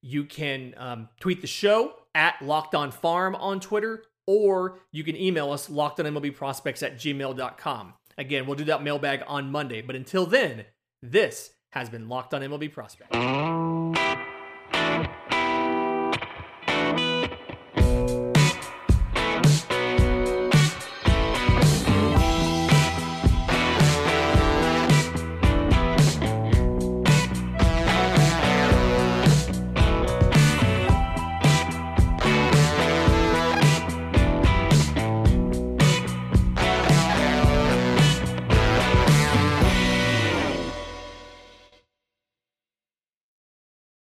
You 0.00 0.24
can 0.24 0.74
um, 0.78 1.08
tweet 1.20 1.42
the 1.42 1.46
show 1.46 1.92
at 2.14 2.40
Locked 2.40 2.74
On 2.74 2.90
Farm 2.90 3.34
on 3.34 3.60
Twitter, 3.60 4.04
or 4.26 4.78
you 4.92 5.04
can 5.04 5.14
email 5.14 5.52
us 5.52 5.68
lockedonmlbprospects 5.68 6.82
at 6.82 6.96
gmail.com. 6.96 7.94
Again, 8.16 8.46
we'll 8.46 8.56
do 8.56 8.64
that 8.64 8.82
mailbag 8.82 9.22
on 9.26 9.50
Monday. 9.52 9.82
But 9.82 9.94
until 9.94 10.24
then, 10.24 10.64
this 11.02 11.50
has 11.70 11.90
been 11.90 12.08
Locked 12.08 12.32
On 12.32 12.40
MLB 12.40 12.72
Prospects. 12.72 13.65